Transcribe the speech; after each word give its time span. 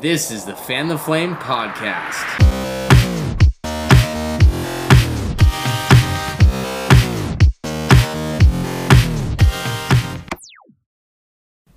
This 0.00 0.30
is 0.30 0.46
the 0.46 0.56
Fan 0.56 0.88
the 0.88 0.96
Flame 0.96 1.36
podcast. 1.36 2.24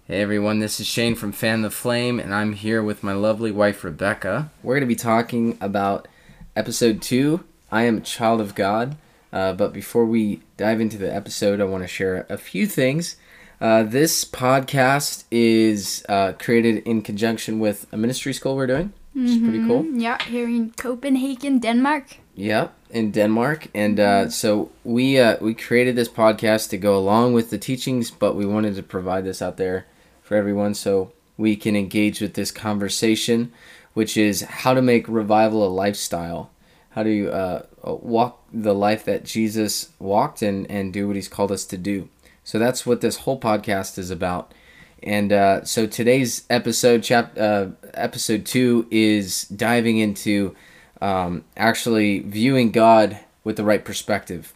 Hey 0.05 0.21
everyone, 0.21 0.59
this 0.59 0.79
is 0.79 0.87
Shane 0.87 1.15
from 1.15 1.33
Fan 1.33 1.63
the 1.63 1.69
Flame, 1.69 2.17
and 2.17 2.33
I'm 2.33 2.53
here 2.53 2.81
with 2.81 3.03
my 3.03 3.11
lovely 3.11 3.51
wife 3.51 3.83
Rebecca. 3.83 4.49
We're 4.63 4.75
going 4.75 4.87
to 4.87 4.87
be 4.87 4.95
talking 4.95 5.57
about 5.59 6.07
episode 6.55 7.01
two 7.01 7.43
I 7.73 7.83
Am 7.83 7.97
a 7.97 8.01
Child 8.01 8.39
of 8.39 8.55
God. 8.55 8.95
Uh, 9.33 9.51
but 9.51 9.73
before 9.73 10.05
we 10.05 10.39
dive 10.55 10.79
into 10.79 10.97
the 10.97 11.13
episode, 11.13 11.59
I 11.59 11.65
want 11.65 11.83
to 11.83 11.89
share 11.89 12.25
a 12.29 12.37
few 12.37 12.67
things. 12.67 13.17
Uh, 13.63 13.81
this 13.81 14.25
podcast 14.25 15.23
is 15.31 16.03
uh, 16.09 16.33
created 16.33 16.79
in 16.85 17.01
conjunction 17.01 17.61
with 17.61 17.87
a 17.93 17.97
ministry 17.97 18.33
school 18.33 18.57
we're 18.57 18.67
doing, 18.67 18.91
which 19.13 19.29
is 19.29 19.37
pretty 19.37 19.65
cool. 19.65 19.85
Yeah, 19.85 20.21
here 20.21 20.49
in 20.49 20.71
Copenhagen, 20.71 21.59
Denmark. 21.59 22.17
Yep, 22.35 22.75
in 22.89 23.11
Denmark, 23.11 23.67
and 23.73 24.01
uh, 24.01 24.29
so 24.29 24.69
we 24.83 25.17
uh, 25.17 25.37
we 25.39 25.53
created 25.53 25.95
this 25.95 26.09
podcast 26.09 26.71
to 26.71 26.77
go 26.77 26.97
along 26.97 27.31
with 27.31 27.51
the 27.51 27.57
teachings, 27.57 28.11
but 28.11 28.35
we 28.35 28.45
wanted 28.45 28.75
to 28.75 28.83
provide 28.83 29.23
this 29.23 29.41
out 29.41 29.55
there 29.55 29.85
for 30.21 30.35
everyone 30.35 30.73
so 30.73 31.13
we 31.37 31.55
can 31.55 31.77
engage 31.77 32.19
with 32.19 32.33
this 32.33 32.51
conversation, 32.51 33.53
which 33.93 34.17
is 34.17 34.41
how 34.41 34.73
to 34.73 34.81
make 34.81 35.07
revival 35.07 35.65
a 35.65 35.71
lifestyle, 35.71 36.49
how 36.89 37.03
to 37.03 37.31
uh, 37.31 37.61
walk 37.85 38.43
the 38.51 38.75
life 38.75 39.05
that 39.05 39.23
Jesus 39.23 39.91
walked 39.99 40.41
and 40.41 40.69
and 40.69 40.91
do 40.91 41.07
what 41.07 41.15
He's 41.15 41.29
called 41.29 41.53
us 41.53 41.63
to 41.67 41.77
do. 41.77 42.09
So 42.43 42.59
that's 42.59 42.85
what 42.85 43.01
this 43.01 43.17
whole 43.17 43.39
podcast 43.39 43.97
is 43.97 44.11
about. 44.11 44.53
And 45.01 45.33
uh, 45.33 45.65
so 45.65 45.85
today's 45.85 46.43
episode, 46.49 47.03
chap, 47.03 47.37
uh, 47.37 47.67
episode 47.93 48.45
two, 48.45 48.87
is 48.89 49.43
diving 49.45 49.97
into 49.97 50.55
um, 51.01 51.43
actually 51.57 52.19
viewing 52.19 52.71
God 52.71 53.19
with 53.43 53.57
the 53.57 53.63
right 53.63 53.83
perspective. 53.83 54.53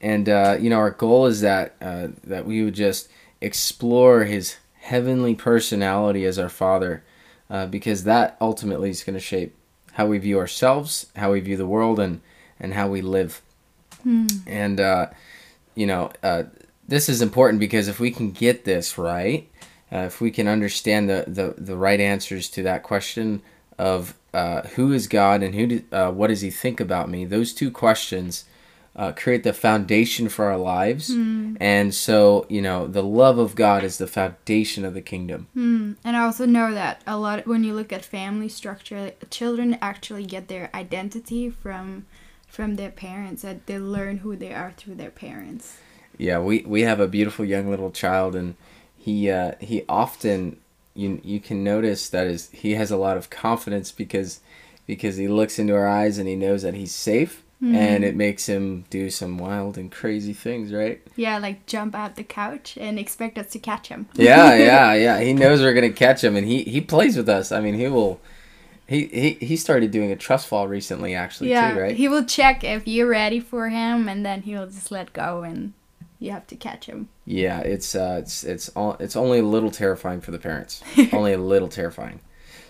And 0.00 0.28
uh, 0.28 0.56
you 0.60 0.70
know, 0.70 0.78
our 0.78 0.92
goal 0.92 1.26
is 1.26 1.40
that 1.40 1.74
uh, 1.82 2.08
that 2.24 2.46
we 2.46 2.62
would 2.62 2.74
just 2.74 3.08
explore 3.40 4.24
His 4.24 4.56
heavenly 4.78 5.34
personality 5.34 6.24
as 6.24 6.38
our 6.38 6.48
Father, 6.48 7.02
uh, 7.50 7.66
because 7.66 8.04
that 8.04 8.36
ultimately 8.40 8.90
is 8.90 9.02
going 9.02 9.14
to 9.14 9.20
shape 9.20 9.54
how 9.94 10.06
we 10.06 10.18
view 10.18 10.38
ourselves, 10.38 11.06
how 11.16 11.32
we 11.32 11.40
view 11.40 11.56
the 11.56 11.66
world, 11.66 11.98
and 11.98 12.20
and 12.60 12.74
how 12.74 12.88
we 12.88 13.02
live. 13.02 13.42
And 14.46 14.80
uh, 14.80 15.06
you 15.74 15.86
know, 15.86 16.10
uh, 16.22 16.44
this 16.90 17.08
is 17.08 17.22
important 17.22 17.60
because 17.60 17.86
if 17.86 18.00
we 18.00 18.10
can 18.10 18.32
get 18.32 18.64
this 18.64 18.98
right, 18.98 19.48
uh, 19.92 19.98
if 19.98 20.20
we 20.20 20.30
can 20.30 20.48
understand 20.48 21.08
the, 21.08 21.24
the, 21.26 21.54
the 21.56 21.76
right 21.76 22.00
answers 22.00 22.50
to 22.50 22.64
that 22.64 22.82
question 22.82 23.42
of 23.78 24.14
uh, 24.34 24.62
who 24.74 24.92
is 24.92 25.06
God 25.06 25.42
and 25.42 25.54
who 25.54 25.66
do, 25.66 25.84
uh, 25.92 26.10
what 26.10 26.26
does 26.26 26.40
He 26.40 26.50
think 26.50 26.80
about 26.80 27.08
me, 27.08 27.24
those 27.24 27.54
two 27.54 27.70
questions 27.70 28.44
uh, 28.96 29.12
create 29.12 29.44
the 29.44 29.52
foundation 29.52 30.28
for 30.28 30.46
our 30.46 30.58
lives. 30.58 31.10
And 31.10 31.94
so, 31.94 32.44
you 32.48 32.60
know, 32.60 32.88
the 32.88 33.04
love 33.04 33.38
of 33.38 33.54
God 33.54 33.84
is 33.84 33.98
the 33.98 34.08
foundation 34.08 34.84
of 34.84 34.94
the 34.94 35.00
kingdom. 35.00 35.46
Mm. 35.56 35.96
And 36.02 36.16
I 36.16 36.24
also 36.24 36.44
know 36.44 36.74
that 36.74 37.02
a 37.06 37.16
lot 37.16 37.46
when 37.46 37.62
you 37.62 37.72
look 37.72 37.92
at 37.92 38.04
family 38.04 38.48
structure, 38.48 39.12
children 39.30 39.78
actually 39.80 40.26
get 40.26 40.48
their 40.48 40.70
identity 40.74 41.50
from 41.50 42.06
from 42.48 42.74
their 42.74 42.90
parents. 42.90 43.42
That 43.42 43.66
they 43.66 43.78
learn 43.78 44.18
who 44.18 44.34
they 44.34 44.52
are 44.52 44.72
through 44.72 44.96
their 44.96 45.10
parents. 45.10 45.78
Yeah, 46.20 46.38
we, 46.38 46.60
we 46.66 46.82
have 46.82 47.00
a 47.00 47.08
beautiful 47.08 47.46
young 47.46 47.70
little 47.70 47.90
child, 47.90 48.36
and 48.36 48.54
he 48.98 49.30
uh, 49.30 49.52
he 49.58 49.84
often 49.88 50.58
you 50.94 51.18
you 51.24 51.40
can 51.40 51.64
notice 51.64 52.10
that 52.10 52.26
is 52.26 52.50
he 52.50 52.74
has 52.74 52.90
a 52.90 52.98
lot 52.98 53.16
of 53.16 53.30
confidence 53.30 53.90
because 53.90 54.40
because 54.86 55.16
he 55.16 55.28
looks 55.28 55.58
into 55.58 55.74
our 55.74 55.88
eyes 55.88 56.18
and 56.18 56.28
he 56.28 56.36
knows 56.36 56.60
that 56.62 56.74
he's 56.74 56.94
safe, 56.94 57.42
and 57.62 58.04
it 58.04 58.14
makes 58.16 58.46
him 58.46 58.84
do 58.90 59.08
some 59.08 59.38
wild 59.38 59.78
and 59.78 59.90
crazy 59.90 60.34
things, 60.34 60.74
right? 60.74 61.00
Yeah, 61.16 61.38
like 61.38 61.64
jump 61.66 61.94
out 61.94 62.16
the 62.16 62.24
couch 62.24 62.76
and 62.78 62.98
expect 62.98 63.38
us 63.38 63.50
to 63.52 63.58
catch 63.58 63.88
him. 63.88 64.06
Yeah, 64.14 64.54
yeah, 64.56 64.92
yeah. 65.06 65.20
He 65.20 65.32
knows 65.32 65.62
we're 65.62 65.72
gonna 65.72 65.90
catch 65.90 66.22
him, 66.22 66.36
and 66.36 66.46
he 66.46 66.64
he 66.64 66.82
plays 66.82 67.16
with 67.16 67.30
us. 67.30 67.50
I 67.50 67.60
mean, 67.60 67.74
he 67.74 67.88
will. 67.88 68.20
He, 68.86 69.06
he, 69.06 69.46
he 69.46 69.56
started 69.56 69.92
doing 69.92 70.10
a 70.10 70.16
trust 70.16 70.48
fall 70.48 70.66
recently, 70.66 71.14
actually, 71.14 71.50
yeah, 71.50 71.72
too, 71.72 71.80
right? 71.80 71.96
he 71.96 72.08
will 72.08 72.24
check 72.24 72.64
if 72.64 72.88
you're 72.88 73.06
ready 73.06 73.38
for 73.38 73.68
him, 73.68 74.08
and 74.08 74.26
then 74.26 74.42
he'll 74.42 74.66
just 74.66 74.90
let 74.90 75.12
go, 75.12 75.44
and 75.44 75.74
you 76.20 76.30
have 76.30 76.46
to 76.48 76.54
catch 76.54 76.84
him. 76.86 77.08
Yeah, 77.24 77.60
it's 77.60 77.94
uh, 77.94 78.18
it's 78.22 78.44
it's 78.44 78.68
all, 78.70 78.96
it's 79.00 79.16
only 79.16 79.40
a 79.40 79.44
little 79.44 79.70
terrifying 79.70 80.20
for 80.20 80.30
the 80.30 80.38
parents. 80.38 80.82
only 81.12 81.32
a 81.32 81.38
little 81.38 81.68
terrifying. 81.68 82.20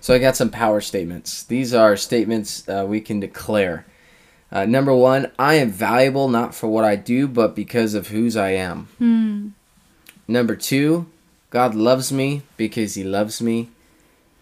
So 0.01 0.15
I 0.15 0.19
got 0.19 0.37
some 0.37 0.51
power 0.51 0.81
statements. 0.81 1.43
These 1.43 1.75
are 1.75 1.97
statements 1.97 2.67
uh, 2.69 2.87
we 2.89 3.03
can 3.03 3.21
declare. 3.21 3.85
Uh, 4.51 4.65
number 4.65 4.95
one, 4.95 5.31
I 5.39 5.55
am 5.55 5.71
valuable 5.71 6.29
not 6.29 6.55
for 6.55 6.69
what 6.69 6.85
I 6.85 6.97
do, 6.97 7.29
but 7.29 7.55
because 7.55 7.95
of 7.95 8.09
whose 8.09 8.37
I 8.37 8.51
am. 8.51 9.55
Number 10.27 10.57
two, 10.57 11.07
God 11.51 11.75
loves 11.75 12.11
me 12.11 12.43
because 12.57 12.95
He 12.95 13.05
loves 13.05 13.43
me 13.43 13.69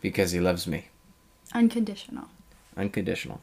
because 0.00 0.32
He 0.32 0.40
loves 0.40 0.66
me. 0.66 0.88
Unconditional. 1.52 2.28
Unconditional. 2.76 3.40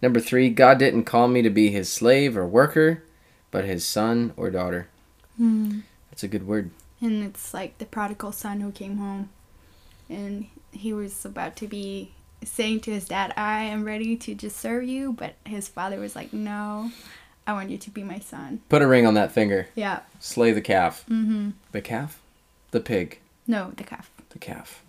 Number 0.00 0.20
three, 0.20 0.48
God 0.50 0.78
didn't 0.78 1.04
call 1.04 1.28
me 1.28 1.42
to 1.42 1.50
be 1.50 1.70
His 1.70 1.90
slave 1.90 2.36
or 2.36 2.46
worker, 2.46 3.02
but 3.50 3.64
His 3.64 3.84
son 3.84 4.32
or 4.36 4.50
daughter. 4.50 4.88
That's 5.38 6.22
a 6.22 6.28
good 6.28 6.46
word. 6.46 6.70
And 7.00 7.22
it's 7.22 7.54
like 7.54 7.78
the 7.78 7.84
prodigal 7.86 8.32
son 8.32 8.60
who 8.60 8.72
came 8.72 8.96
home 8.98 9.30
and 10.10 10.46
he 10.72 10.92
was 10.92 11.24
about 11.24 11.54
to 11.56 11.68
be 11.68 12.12
saying 12.44 12.80
to 12.80 12.90
his 12.92 13.06
dad, 13.08 13.32
I 13.36 13.62
am 13.62 13.84
ready 13.84 14.16
to 14.16 14.34
just 14.34 14.56
serve 14.58 14.84
you. 14.84 15.12
But 15.12 15.34
his 15.46 15.68
father 15.68 15.98
was 16.00 16.16
like, 16.16 16.32
No, 16.32 16.90
I 17.46 17.52
want 17.52 17.70
you 17.70 17.78
to 17.78 17.90
be 17.90 18.02
my 18.02 18.18
son. 18.18 18.62
Put 18.68 18.82
a 18.82 18.86
ring 18.88 19.06
on 19.06 19.14
that 19.14 19.32
finger. 19.32 19.68
Yeah. 19.74 20.00
Slay 20.18 20.50
the 20.52 20.60
calf. 20.60 21.04
Mm-hmm. 21.08 21.50
The 21.72 21.80
calf? 21.82 22.20
The 22.72 22.80
pig. 22.80 23.20
No, 23.46 23.72
the 23.76 23.84
calf. 23.84 24.10
The 24.30 24.38
calf. 24.38 24.82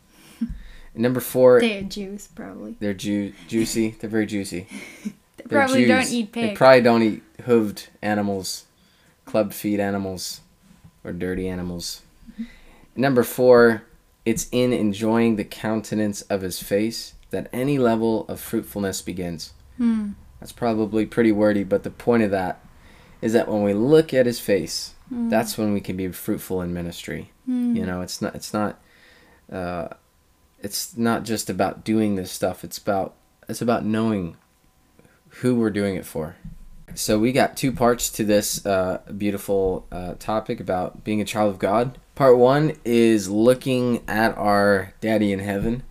Number 0.96 1.20
four, 1.20 1.62
They're 1.62 1.84
Jews, 1.84 2.28
probably. 2.34 2.76
they're 2.80 2.96
ju- 2.96 3.32
juicy. 3.48 3.92
They're 4.00 4.10
very 4.10 4.26
juicy. 4.26 4.68
They 5.38 5.44
They're 5.48 5.60
probably 5.66 5.86
don't 5.88 6.02
Jews. 6.02 6.14
eat 6.14 6.34
They 6.34 6.54
probably 6.54 6.82
don't 6.82 7.02
eat 7.02 7.24
hooved 7.44 7.88
animals, 8.02 8.66
clubbed 9.30 9.54
feet 9.54 9.80
animals, 9.80 10.42
or 11.04 11.12
dirty 11.14 11.48
animals. 11.48 12.02
Number 12.96 13.24
four, 13.24 13.84
it's 14.26 14.48
in 14.52 14.74
enjoying 14.74 15.36
the 15.36 15.44
countenance 15.46 16.22
of 16.24 16.42
his 16.42 16.62
face 16.62 17.14
that 17.30 17.48
any 17.54 17.78
level 17.78 18.26
of 18.28 18.40
fruitfulness 18.40 19.02
begins. 19.02 19.54
Hmm. 19.78 20.10
That's 20.40 20.52
probably 20.52 21.06
pretty 21.06 21.32
wordy, 21.32 21.64
but 21.64 21.84
the 21.84 21.92
point 21.92 22.24
of 22.24 22.32
that 22.32 22.60
is 23.22 23.34
that 23.34 23.48
when 23.48 23.64
we 23.64 23.74
look 23.74 24.14
at 24.14 24.26
his 24.26 24.40
face, 24.40 24.96
Hmm. 25.10 25.30
that's 25.30 25.58
when 25.58 25.74
we 25.74 25.82
can 25.82 25.98
be 25.98 26.08
fruitful 26.10 26.62
in 26.62 26.74
ministry. 26.74 27.32
You 27.48 27.84
know, 27.84 28.02
it's 28.02 28.22
not 28.22 28.36
it's 28.36 28.54
not 28.54 28.80
uh, 29.52 29.88
it's 30.62 30.96
not 30.96 31.24
just 31.24 31.50
about 31.50 31.84
doing 31.84 32.14
this 32.16 32.32
stuff. 32.32 32.64
It's 32.64 32.78
about 32.78 33.16
it's 33.48 33.62
about 33.62 33.84
knowing 33.86 34.38
who 35.42 35.56
we're 35.56 35.72
doing 35.72 35.96
it 35.96 36.06
for. 36.06 36.36
So 36.96 37.20
we 37.20 37.32
got 37.32 37.56
two 37.56 37.72
parts 37.72 38.10
to 38.12 38.24
this 38.24 38.66
uh, 38.66 39.02
beautiful 39.18 39.86
uh, 39.92 40.16
topic 40.20 40.60
about 40.60 41.04
being 41.04 41.22
a 41.22 41.26
child 41.26 41.54
of 41.54 41.60
God. 41.60 41.98
Part 42.16 42.38
one 42.38 42.76
is 42.84 43.30
looking 43.30 44.04
at 44.08 44.38
our 44.38 44.94
Daddy 45.00 45.32
in 45.32 45.40
heaven 45.40 45.84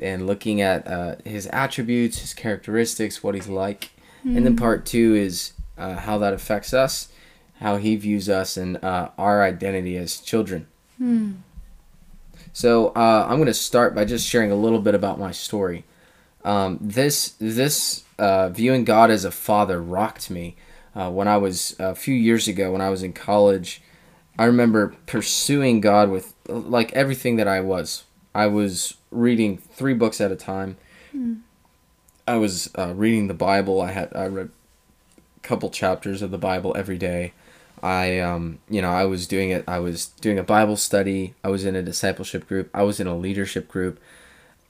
and 0.00 0.26
looking 0.26 0.60
at 0.60 0.86
uh, 0.86 1.16
his 1.24 1.46
attributes, 1.48 2.18
his 2.18 2.34
characteristics, 2.34 3.22
what 3.22 3.34
he's 3.34 3.48
like. 3.48 3.90
And 4.36 4.44
then 4.44 4.56
part 4.56 4.84
two 4.84 5.14
is 5.14 5.52
uh, 5.78 5.94
how 5.96 6.18
that 6.18 6.34
affects 6.34 6.74
us, 6.74 7.08
how 7.60 7.76
he 7.76 7.94
views 7.94 8.28
us, 8.28 8.56
and 8.56 8.82
uh, 8.82 9.10
our 9.16 9.44
identity 9.44 9.96
as 9.96 10.18
children. 10.18 10.66
So 12.52 12.88
uh, 12.88 13.26
I'm 13.28 13.36
going 13.36 13.46
to 13.46 13.54
start 13.54 13.94
by 13.94 14.04
just 14.04 14.26
sharing 14.26 14.50
a 14.50 14.56
little 14.56 14.80
bit 14.80 14.94
about 14.94 15.20
my 15.20 15.30
story. 15.30 15.84
Um, 16.44 16.78
this 16.80 17.34
this 17.38 18.02
uh, 18.18 18.48
viewing 18.48 18.84
God 18.84 19.10
as 19.10 19.24
a 19.24 19.30
father 19.30 19.80
rocked 19.82 20.30
me 20.30 20.56
uh, 20.94 21.10
when 21.10 21.28
I 21.28 21.36
was 21.36 21.76
a 21.78 21.94
few 21.94 22.14
years 22.14 22.48
ago 22.48 22.72
when 22.72 22.80
I 22.80 22.90
was 22.90 23.02
in 23.02 23.12
college. 23.12 23.82
I 24.38 24.44
remember 24.44 24.94
pursuing 25.06 25.80
God 25.80 26.10
with 26.10 26.34
like 26.48 26.92
everything 26.92 27.36
that 27.36 27.48
I 27.48 27.60
was. 27.60 28.04
I 28.34 28.46
was 28.46 28.94
reading 29.10 29.56
three 29.58 29.94
books 29.94 30.20
at 30.20 30.30
a 30.32 30.36
time. 30.36 30.76
I 32.28 32.36
was 32.36 32.70
uh, 32.78 32.92
reading 32.94 33.28
the 33.28 33.34
Bible. 33.34 33.80
I 33.80 33.92
had 33.92 34.12
I 34.14 34.26
read 34.26 34.50
a 35.36 35.40
couple 35.40 35.70
chapters 35.70 36.22
of 36.22 36.30
the 36.30 36.38
Bible 36.38 36.74
every 36.76 36.98
day. 36.98 37.32
I 37.82 38.18
um 38.18 38.58
you 38.68 38.82
know 38.82 38.90
I 38.90 39.04
was 39.04 39.26
doing 39.26 39.50
it. 39.50 39.64
I 39.68 39.78
was 39.78 40.06
doing 40.06 40.38
a 40.38 40.42
Bible 40.42 40.76
study. 40.76 41.34
I 41.44 41.48
was 41.48 41.64
in 41.64 41.76
a 41.76 41.82
discipleship 41.82 42.48
group. 42.48 42.68
I 42.74 42.82
was 42.82 43.00
in 43.00 43.06
a 43.06 43.16
leadership 43.16 43.68
group. 43.68 44.00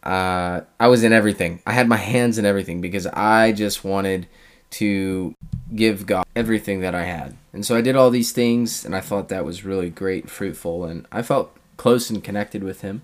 Uh, 0.06 0.60
I 0.78 0.88
was 0.88 1.02
in 1.02 1.12
everything. 1.12 1.60
I 1.66 1.72
had 1.72 1.88
my 1.88 1.96
hands 1.96 2.38
in 2.38 2.46
everything 2.46 2.80
because 2.80 3.06
I 3.08 3.52
just 3.52 3.84
wanted 3.84 4.26
to 4.70 5.34
give 5.74 6.06
God 6.06 6.24
everything 6.34 6.80
that 6.80 6.94
I 6.94 7.04
had. 7.04 7.36
And 7.52 7.66
so 7.66 7.76
I 7.76 7.80
did 7.80 7.96
all 7.96 8.10
these 8.10 8.32
things, 8.32 8.84
and 8.84 8.94
I 8.94 9.00
thought 9.00 9.28
that 9.28 9.44
was 9.44 9.64
really 9.64 9.90
great, 9.90 10.24
and 10.24 10.30
fruitful, 10.30 10.84
and 10.84 11.06
I 11.10 11.22
felt 11.22 11.56
close 11.76 12.10
and 12.10 12.22
connected 12.22 12.62
with 12.62 12.80
Him. 12.82 13.02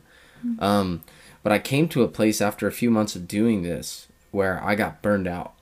Um, 0.59 1.03
But 1.43 1.53
I 1.53 1.59
came 1.59 1.89
to 1.89 2.05
a 2.05 2.09
place 2.09 2.41
after 2.41 2.67
a 2.67 2.73
few 2.73 2.91
months 2.91 3.17
of 3.17 3.27
doing 3.27 3.63
this 3.63 4.07
where 4.31 4.63
I 4.63 4.75
got 4.77 5.03
burned 5.03 5.27
out. 5.27 5.55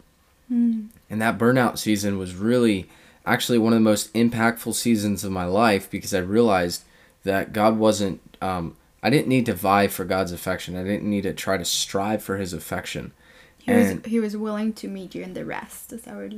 Mm. 0.52 0.88
And 1.08 1.22
that 1.22 1.38
burnout 1.38 1.78
season 1.78 2.19
was 2.19 2.34
really 2.34 2.86
actually 3.25 3.58
one 3.58 3.72
of 3.72 3.78
the 3.78 3.90
most 3.90 4.12
impactful 4.12 4.75
seasons 4.75 5.25
of 5.25 5.32
my 5.32 5.46
life 5.46 5.90
because 5.90 6.12
I 6.12 6.19
realized 6.19 6.84
that 7.25 7.52
God 7.52 7.78
wasn't, 7.78 8.20
um, 8.43 8.76
I 9.02 9.11
didn't 9.11 9.29
need 9.29 9.47
to 9.47 9.55
vie 9.55 9.88
for 9.88 10.05
God's 10.05 10.32
affection. 10.32 10.76
I 10.76 10.85
didn't 10.85 11.08
need 11.08 11.23
to 11.23 11.32
try 11.32 11.56
to 11.56 11.64
strive 11.64 12.23
for 12.23 12.37
his 12.37 12.52
affection. 12.52 13.12
He 13.58 13.73
was 13.73 13.99
he 14.05 14.20
was 14.20 14.37
willing 14.37 14.73
to 14.75 14.88
meet 14.88 15.14
you 15.14 15.23
in 15.23 15.35
the 15.35 15.44
rest. 15.44 15.93
Is 15.93 16.02
that 16.02 16.17
what? 16.17 16.32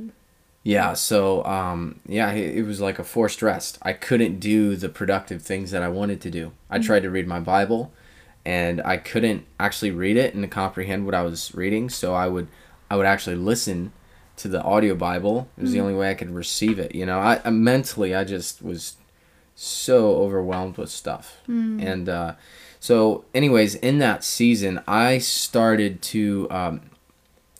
Yeah, 0.63 0.93
so 0.93 1.43
um, 1.43 1.99
yeah, 2.07 2.31
it, 2.31 2.59
it 2.59 2.63
was 2.63 2.79
like 2.79 2.99
a 2.99 3.03
forced 3.03 3.41
rest. 3.41 3.77
I 3.81 3.93
couldn't 3.93 4.39
do 4.39 4.75
the 4.75 4.89
productive 4.89 5.41
things 5.41 5.71
that 5.71 5.83
I 5.83 5.89
wanted 5.89 6.21
to 6.21 6.31
do. 6.31 6.53
I 6.69 6.79
tried 6.79 7.03
to 7.03 7.09
read 7.09 7.27
my 7.27 7.41
Bible, 7.41 7.91
and 8.45 8.81
I 8.81 8.97
couldn't 8.97 9.45
actually 9.59 9.91
read 9.91 10.15
it 10.15 10.33
and 10.33 10.49
comprehend 10.49 11.05
what 11.05 11.15
I 11.15 11.21
was 11.23 11.53
reading. 11.53 11.89
So 11.89 12.13
I 12.13 12.27
would, 12.27 12.47
I 12.89 12.95
would 12.95 13.05
actually 13.05 13.35
listen 13.35 13.91
to 14.37 14.47
the 14.47 14.63
audio 14.63 14.95
Bible. 14.95 15.49
It 15.57 15.63
was 15.63 15.73
the 15.73 15.81
only 15.81 15.95
way 15.95 16.09
I 16.09 16.15
could 16.15 16.33
receive 16.33 16.79
it. 16.79 16.95
You 16.95 17.05
know, 17.05 17.19
I, 17.19 17.41
I 17.43 17.49
mentally 17.49 18.15
I 18.15 18.23
just 18.23 18.61
was 18.61 18.95
so 19.55 20.15
overwhelmed 20.17 20.77
with 20.77 20.89
stuff, 20.89 21.37
and 21.79 22.09
uh, 22.09 22.35
so 22.79 23.25
anyways, 23.33 23.75
in 23.75 23.99
that 23.99 24.23
season, 24.23 24.81
I 24.87 25.17
started 25.17 26.01
to. 26.03 26.47
Um, 26.49 26.81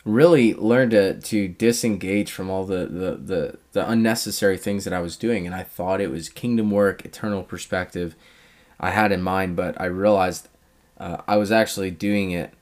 really 0.06 0.54
learn 0.56 0.90
to 0.90 1.19
to 1.19 1.48
disengage 1.48 2.31
from 2.31 2.50
all 2.50 2.66
the, 2.66 2.86
the 2.86 3.16
the 3.16 3.57
the 3.72 3.90
unnecessary 3.90 4.57
things 4.57 4.84
that 4.84 4.94
I 4.94 5.00
was 5.00 5.16
doing. 5.16 5.45
And 5.45 5.56
I 5.56 5.63
thought 5.63 6.01
it 6.01 6.12
was 6.12 6.30
kingdom 6.30 6.72
work 6.72 7.06
eternal 7.06 7.44
perspective 7.44 8.16
I 8.80 8.92
had 8.92 9.12
in 9.12 9.22
mind 9.22 9.56
but 9.56 9.80
I 9.80 9.86
realized 9.86 10.50
uh, 10.98 11.18
I 11.28 11.38
was 11.38 11.51
actually 11.51 11.92
doing 11.92 12.31
it 12.31 12.54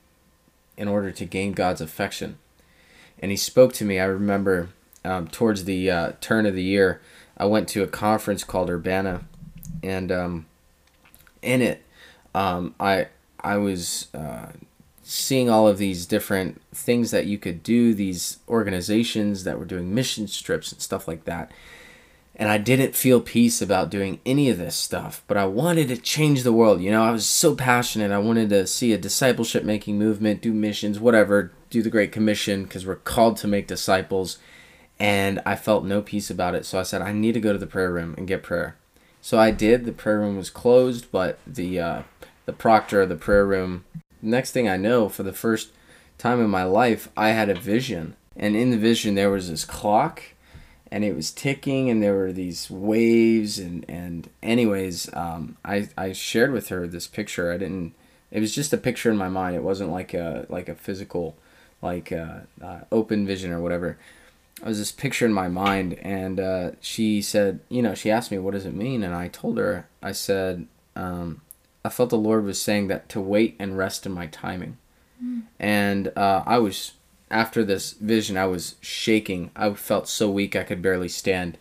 in 0.76 0.88
order 0.88 1.10
to 1.10 1.24
gain 1.24 1.52
God's 1.52 1.80
affection. 1.80 2.38
And 3.18 3.30
he 3.30 3.36
spoke 3.36 3.72
to 3.74 3.84
me 3.84 3.98
I 3.98 4.04
remember 4.04 4.68
um, 5.04 5.26
towards 5.26 5.64
the 5.64 5.90
uh, 5.90 6.12
turn 6.20 6.46
of 6.46 6.54
the 6.54 6.62
year 6.62 7.00
I 7.36 7.46
went 7.46 7.68
to 7.70 7.82
a 7.82 7.88
conference 7.88 8.44
called 8.44 8.70
Urbana 8.70 9.22
and 9.82 10.12
um, 10.12 10.46
in 11.42 11.62
it 11.62 11.84
um, 12.34 12.74
I 12.80 13.08
I 13.40 13.56
was 13.56 14.08
uh, 14.14 14.52
seeing 15.02 15.50
all 15.50 15.66
of 15.66 15.78
these 15.78 16.06
different 16.06 16.60
things 16.72 17.10
that 17.10 17.26
you 17.26 17.38
could 17.38 17.62
do, 17.62 17.92
these 17.92 18.38
organizations 18.48 19.44
that 19.44 19.58
were 19.58 19.64
doing 19.64 19.94
mission 19.94 20.26
trips 20.26 20.72
and 20.72 20.80
stuff 20.80 21.08
like 21.08 21.24
that. 21.24 21.50
And 22.34 22.48
I 22.48 22.56
didn't 22.56 22.96
feel 22.96 23.20
peace 23.20 23.60
about 23.60 23.90
doing 23.90 24.20
any 24.24 24.48
of 24.48 24.56
this 24.56 24.74
stuff, 24.74 25.22
but 25.26 25.36
I 25.36 25.44
wanted 25.44 25.88
to 25.88 25.98
change 25.98 26.42
the 26.42 26.52
world. 26.52 26.80
You 26.80 26.90
know, 26.90 27.02
I 27.02 27.10
was 27.10 27.26
so 27.26 27.54
passionate. 27.54 28.10
I 28.10 28.18
wanted 28.18 28.48
to 28.50 28.66
see 28.66 28.92
a 28.92 28.98
discipleship 28.98 29.64
making 29.64 29.98
movement, 29.98 30.40
do 30.40 30.52
missions, 30.52 30.98
whatever, 30.98 31.52
do 31.68 31.82
the 31.82 31.90
Great 31.90 32.10
Commission 32.10 32.62
because 32.62 32.86
we're 32.86 32.96
called 32.96 33.36
to 33.38 33.48
make 33.48 33.66
disciples. 33.66 34.38
And 35.02 35.42
I 35.44 35.56
felt 35.56 35.84
no 35.84 36.00
peace 36.00 36.30
about 36.30 36.54
it. 36.54 36.64
So 36.64 36.78
I 36.78 36.84
said, 36.84 37.02
I 37.02 37.12
need 37.12 37.32
to 37.32 37.40
go 37.40 37.52
to 37.52 37.58
the 37.58 37.66
prayer 37.66 37.90
room 37.90 38.14
and 38.16 38.28
get 38.28 38.42
prayer. 38.44 38.76
So 39.20 39.38
I 39.38 39.50
did. 39.50 39.84
The 39.84 39.92
prayer 39.92 40.20
room 40.20 40.36
was 40.36 40.50
closed, 40.50 41.10
but 41.10 41.38
the 41.46 41.80
uh, 41.80 42.02
the 42.46 42.52
proctor 42.52 43.02
of 43.02 43.08
the 43.08 43.16
prayer 43.16 43.46
room 43.46 43.84
next 44.22 44.52
thing 44.52 44.68
I 44.68 44.76
know, 44.76 45.08
for 45.08 45.24
the 45.24 45.32
first 45.32 45.70
time 46.16 46.40
in 46.40 46.48
my 46.48 46.64
life, 46.64 47.08
I 47.16 47.30
had 47.30 47.50
a 47.50 47.54
vision. 47.54 48.16
And 48.36 48.56
in 48.56 48.70
the 48.70 48.78
vision, 48.78 49.14
there 49.14 49.30
was 49.30 49.50
this 49.50 49.64
clock, 49.64 50.22
and 50.90 51.04
it 51.04 51.14
was 51.14 51.32
ticking, 51.32 51.90
and 51.90 52.02
there 52.02 52.14
were 52.14 52.32
these 52.32 52.70
waves. 52.70 53.58
And, 53.58 53.84
and 53.88 54.30
anyways, 54.42 55.12
um, 55.14 55.56
I, 55.64 55.88
I 55.98 56.12
shared 56.12 56.52
with 56.52 56.68
her 56.68 56.86
this 56.86 57.08
picture. 57.08 57.52
I 57.52 57.58
didn't, 57.58 57.94
it 58.30 58.40
was 58.40 58.54
just 58.54 58.72
a 58.72 58.78
picture 58.78 59.10
in 59.10 59.16
my 59.16 59.28
mind. 59.28 59.56
It 59.56 59.64
wasn't 59.64 59.90
like 59.90 60.14
a, 60.14 60.46
like 60.48 60.68
a 60.68 60.74
physical, 60.74 61.36
like 61.82 62.12
a, 62.12 62.46
uh, 62.62 62.80
open 62.90 63.26
vision 63.26 63.52
or 63.52 63.60
whatever. 63.60 63.98
It 64.60 64.66
was 64.66 64.78
this 64.78 64.92
picture 64.92 65.26
in 65.26 65.32
my 65.32 65.48
mind, 65.48 65.94
and 65.94 66.38
uh, 66.38 66.70
she 66.80 67.20
said, 67.20 67.60
you 67.68 67.82
know, 67.82 67.94
she 67.94 68.10
asked 68.10 68.30
me, 68.30 68.38
what 68.38 68.54
does 68.54 68.66
it 68.66 68.74
mean? 68.74 69.02
And 69.02 69.14
I 69.14 69.28
told 69.28 69.58
her, 69.58 69.88
I 70.02 70.12
said, 70.12 70.66
um, 70.94 71.40
I 71.84 71.88
felt 71.88 72.10
the 72.10 72.16
Lord 72.16 72.44
was 72.44 72.60
saying 72.60 72.88
that 72.88 73.08
to 73.10 73.20
wait 73.20 73.56
and 73.58 73.76
rest 73.76 74.06
in 74.06 74.12
my 74.12 74.26
timing. 74.26 74.78
And 75.58 76.12
uh, 76.16 76.42
I 76.46 76.58
was, 76.58 76.92
after 77.30 77.64
this 77.64 77.92
vision, 77.92 78.36
I 78.36 78.46
was 78.46 78.76
shaking. 78.80 79.50
I 79.56 79.72
felt 79.74 80.08
so 80.08 80.30
weak 80.30 80.54
I 80.54 80.64
could 80.64 80.82
barely 80.82 81.08
stand. 81.08 81.58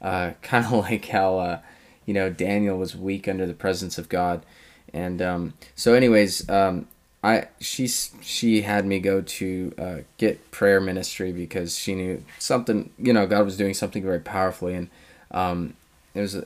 Uh, 0.00 0.32
kind 0.42 0.66
of 0.66 0.72
like 0.72 1.06
how, 1.06 1.38
uh, 1.38 1.60
you 2.06 2.14
know, 2.14 2.30
Daniel 2.30 2.78
was 2.78 2.96
weak 2.96 3.26
under 3.28 3.46
the 3.46 3.54
presence 3.54 3.98
of 3.98 4.08
God. 4.08 4.44
And 4.92 5.20
um, 5.20 5.54
so, 5.74 5.94
anyways, 5.94 6.48
um, 6.48 6.86
I 7.24 7.48
she 7.58 7.86
she 7.86 8.62
had 8.62 8.84
me 8.84 9.00
go 9.00 9.22
to 9.22 9.74
uh, 9.78 9.96
get 10.18 10.50
prayer 10.50 10.78
ministry 10.78 11.32
because 11.32 11.78
she 11.78 11.94
knew 11.94 12.22
something. 12.38 12.90
You 12.98 13.14
know, 13.14 13.26
God 13.26 13.46
was 13.46 13.56
doing 13.56 13.72
something 13.72 14.02
very 14.02 14.20
powerfully, 14.20 14.74
and 14.74 14.90
um, 15.30 15.74
it 16.12 16.20
was 16.20 16.36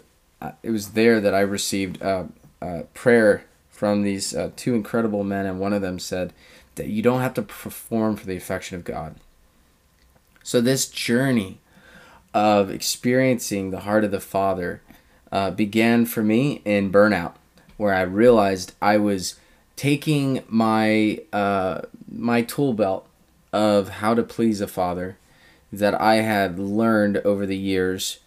uh, 0.41 0.53
it 0.63 0.71
was 0.71 0.91
there 0.91 1.21
that 1.21 1.35
I 1.35 1.41
received 1.41 2.01
uh, 2.01 2.25
uh, 2.63 2.83
prayer 2.95 3.45
from 3.69 4.03
these 4.03 4.37
uh, 4.37 4.53
two 4.55 4.77
incredible 4.77 5.25
men, 5.25 5.47
and 5.47 5.59
one 5.59 5.73
of 5.73 5.83
them 5.83 5.99
said 5.99 6.33
that 6.77 6.87
you 6.87 7.03
don't 7.03 7.23
have 7.23 7.35
to 7.35 7.43
perform 7.43 8.15
for 8.15 8.27
the 8.27 8.37
affection 8.37 8.77
of 8.77 8.85
God. 8.85 9.17
So 10.45 10.61
this 10.61 10.89
journey 10.89 11.59
of 12.33 12.71
experiencing 12.71 13.73
the 13.73 13.81
heart 13.81 14.05
of 14.05 14.13
the 14.13 14.21
Father 14.21 14.81
uh, 15.33 15.51
began 15.51 16.07
for 16.07 16.23
me 16.23 16.63
in 16.65 16.93
burnout, 16.93 17.35
where 17.77 17.93
I 17.93 18.03
realized 18.03 18.75
I 18.81 18.97
was 18.97 19.35
taking 19.79 20.43
my 20.49 21.21
uh, 21.33 21.83
my 22.11 22.43
tool 22.43 22.75
belt 22.75 23.09
of 23.53 23.89
how 23.89 24.13
to 24.13 24.25
please 24.25 24.61
a 24.61 24.67
Father 24.67 25.17
that 25.73 25.99
I 26.01 26.17
had 26.17 26.59
learned 26.59 27.19
over 27.19 27.47
the 27.47 27.57
years 27.57 28.19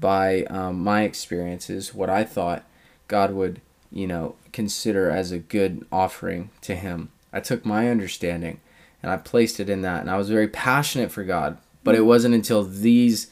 by 0.00 0.44
um, 0.44 0.82
my 0.82 1.02
experiences, 1.02 1.94
what 1.94 2.08
I 2.08 2.24
thought 2.24 2.64
God 3.06 3.32
would, 3.34 3.60
you 3.92 4.06
know, 4.06 4.36
consider 4.52 5.10
as 5.10 5.30
a 5.30 5.38
good 5.38 5.86
offering 5.92 6.50
to 6.62 6.74
Him. 6.74 7.10
I 7.32 7.40
took 7.40 7.66
my 7.66 7.90
understanding 7.90 8.60
and 9.02 9.12
I 9.12 9.18
placed 9.18 9.60
it 9.60 9.68
in 9.68 9.82
that, 9.82 10.00
and 10.00 10.10
I 10.10 10.16
was 10.16 10.30
very 10.30 10.48
passionate 10.48 11.12
for 11.12 11.22
God. 11.22 11.58
But 11.82 11.94
it 11.94 12.06
wasn't 12.06 12.34
until 12.34 12.64
these 12.64 13.30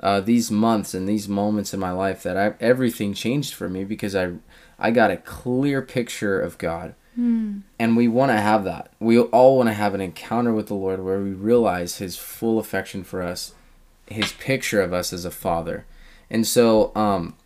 uh, 0.00 0.20
these 0.20 0.50
months 0.50 0.92
and 0.92 1.08
these 1.08 1.26
moments 1.26 1.72
in 1.72 1.80
my 1.80 1.90
life 1.90 2.22
that 2.24 2.36
I, 2.36 2.52
everything 2.60 3.14
changed 3.14 3.54
for 3.54 3.70
me 3.70 3.84
because 3.84 4.14
I 4.14 4.32
I 4.78 4.90
got 4.90 5.10
a 5.10 5.16
clear 5.16 5.80
picture 5.80 6.38
of 6.38 6.58
God. 6.58 6.94
And 7.16 7.96
we 7.96 8.08
want 8.08 8.30
to 8.32 8.40
have 8.40 8.64
that. 8.64 8.90
We 8.98 9.18
all 9.18 9.56
want 9.56 9.68
to 9.68 9.74
have 9.74 9.94
an 9.94 10.00
encounter 10.00 10.52
with 10.52 10.66
the 10.68 10.74
Lord 10.74 11.04
where 11.04 11.20
we 11.20 11.30
realize 11.30 11.98
His 11.98 12.16
full 12.16 12.58
affection 12.58 13.04
for 13.04 13.22
us, 13.22 13.54
His 14.06 14.32
picture 14.32 14.80
of 14.80 14.92
us 14.92 15.12
as 15.12 15.24
a 15.24 15.30
Father. 15.30 15.84
And 16.30 16.46
so, 16.46 16.92
um, 16.96 17.36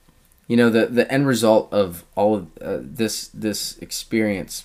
you 0.46 0.56
know, 0.56 0.70
the 0.70 0.86
the 0.86 1.10
end 1.12 1.26
result 1.26 1.72
of 1.72 2.04
all 2.14 2.34
of 2.36 2.46
uh, 2.60 2.78
this 2.80 3.28
this 3.28 3.76
experience 3.78 4.64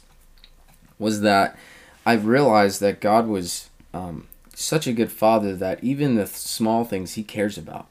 was 1.00 1.22
that 1.22 1.58
I 2.06 2.14
realized 2.14 2.80
that 2.82 3.02
God 3.02 3.28
was 3.28 3.70
um, 3.94 4.28
such 4.56 4.88
a 4.88 4.94
good 4.94 5.12
Father 5.12 5.56
that 5.56 5.84
even 5.84 6.16
the 6.16 6.28
small 6.28 6.86
things 6.86 7.14
He 7.14 7.24
cares 7.24 7.58
about. 7.58 7.88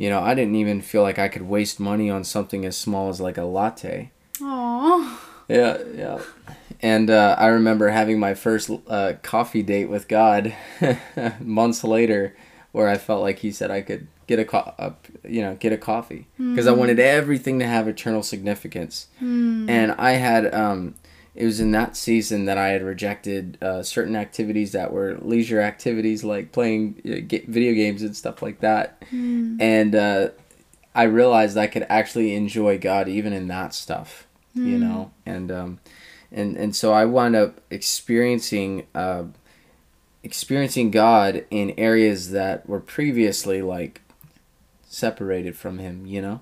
You 0.00 0.10
know, 0.10 0.20
I 0.20 0.34
didn't 0.34 0.56
even 0.56 0.82
feel 0.82 1.00
like 1.02 1.18
I 1.18 1.28
could 1.28 1.42
waste 1.42 1.80
money 1.80 2.10
on 2.10 2.24
something 2.24 2.66
as 2.66 2.76
small 2.76 3.08
as 3.08 3.20
like 3.20 3.38
a 3.38 3.44
latte. 3.44 4.10
Aww. 4.38 5.18
Yeah, 5.48 5.78
yeah. 5.94 6.20
And 6.82 7.08
uh, 7.08 7.36
I 7.38 7.46
remember 7.48 7.88
having 7.88 8.18
my 8.18 8.34
first 8.34 8.70
uh, 8.88 9.14
coffee 9.22 9.62
date 9.62 9.88
with 9.88 10.08
God 10.08 10.54
months 11.40 11.82
later, 11.84 12.36
where 12.72 12.88
I 12.88 12.98
felt 12.98 13.22
like 13.22 13.38
He 13.38 13.50
said 13.52 13.70
I 13.70 13.80
could 13.80 14.08
get 14.26 14.38
a, 14.40 14.44
co- 14.44 14.74
a 14.78 14.94
you 15.26 15.40
know, 15.40 15.54
get 15.54 15.72
a 15.72 15.78
coffee 15.78 16.26
because 16.36 16.66
I 16.66 16.72
wanted 16.72 16.98
everything 16.98 17.58
to 17.60 17.66
have 17.66 17.86
eternal 17.88 18.22
significance. 18.22 19.06
And 19.20 19.92
I 19.92 20.12
had, 20.12 20.52
um, 20.52 20.94
it 21.34 21.44
was 21.44 21.60
in 21.60 21.70
that 21.72 21.96
season 21.96 22.44
that 22.46 22.58
I 22.58 22.68
had 22.68 22.82
rejected 22.82 23.56
uh, 23.62 23.82
certain 23.82 24.16
activities 24.16 24.72
that 24.72 24.92
were 24.92 25.16
leisure 25.22 25.60
activities 25.60 26.24
like 26.24 26.50
playing 26.52 27.00
uh, 27.04 27.36
video 27.50 27.72
games 27.72 28.02
and 28.02 28.16
stuff 28.16 28.42
like 28.42 28.60
that. 28.60 29.00
And 29.60 29.94
uh, 29.94 30.28
I 30.94 31.04
realized 31.04 31.56
I 31.56 31.68
could 31.68 31.86
actually 31.88 32.34
enjoy 32.34 32.78
God 32.78 33.06
even 33.08 33.32
in 33.32 33.48
that 33.48 33.74
stuff, 33.74 34.26
you 34.56 34.78
know, 34.78 35.10
and 35.24 35.50
um, 35.52 35.78
and 36.32 36.56
and 36.56 36.74
so 36.74 36.92
I 36.92 37.04
wound 37.04 37.36
up 37.36 37.60
experiencing 37.70 38.86
uh, 38.94 39.24
experiencing 40.22 40.90
God 40.90 41.44
in 41.50 41.72
areas 41.78 42.30
that 42.32 42.68
were 42.68 42.80
previously 42.80 43.62
like 43.62 44.02
separated 44.88 45.56
from 45.56 45.78
Him, 45.78 46.06
you 46.06 46.22
know, 46.22 46.40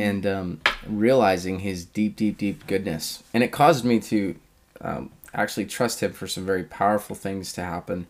and 0.00 0.26
um, 0.26 0.60
realizing 0.86 1.60
His 1.60 1.84
deep, 1.84 2.16
deep, 2.16 2.38
deep 2.38 2.66
goodness, 2.66 3.22
and 3.34 3.42
it 3.42 3.52
caused 3.52 3.84
me 3.84 4.00
to 4.00 4.36
um, 4.80 5.10
actually 5.34 5.66
trust 5.66 6.00
Him 6.00 6.12
for 6.12 6.26
some 6.26 6.46
very 6.46 6.64
powerful 6.64 7.16
things 7.16 7.52
to 7.54 7.62
happen 7.62 8.06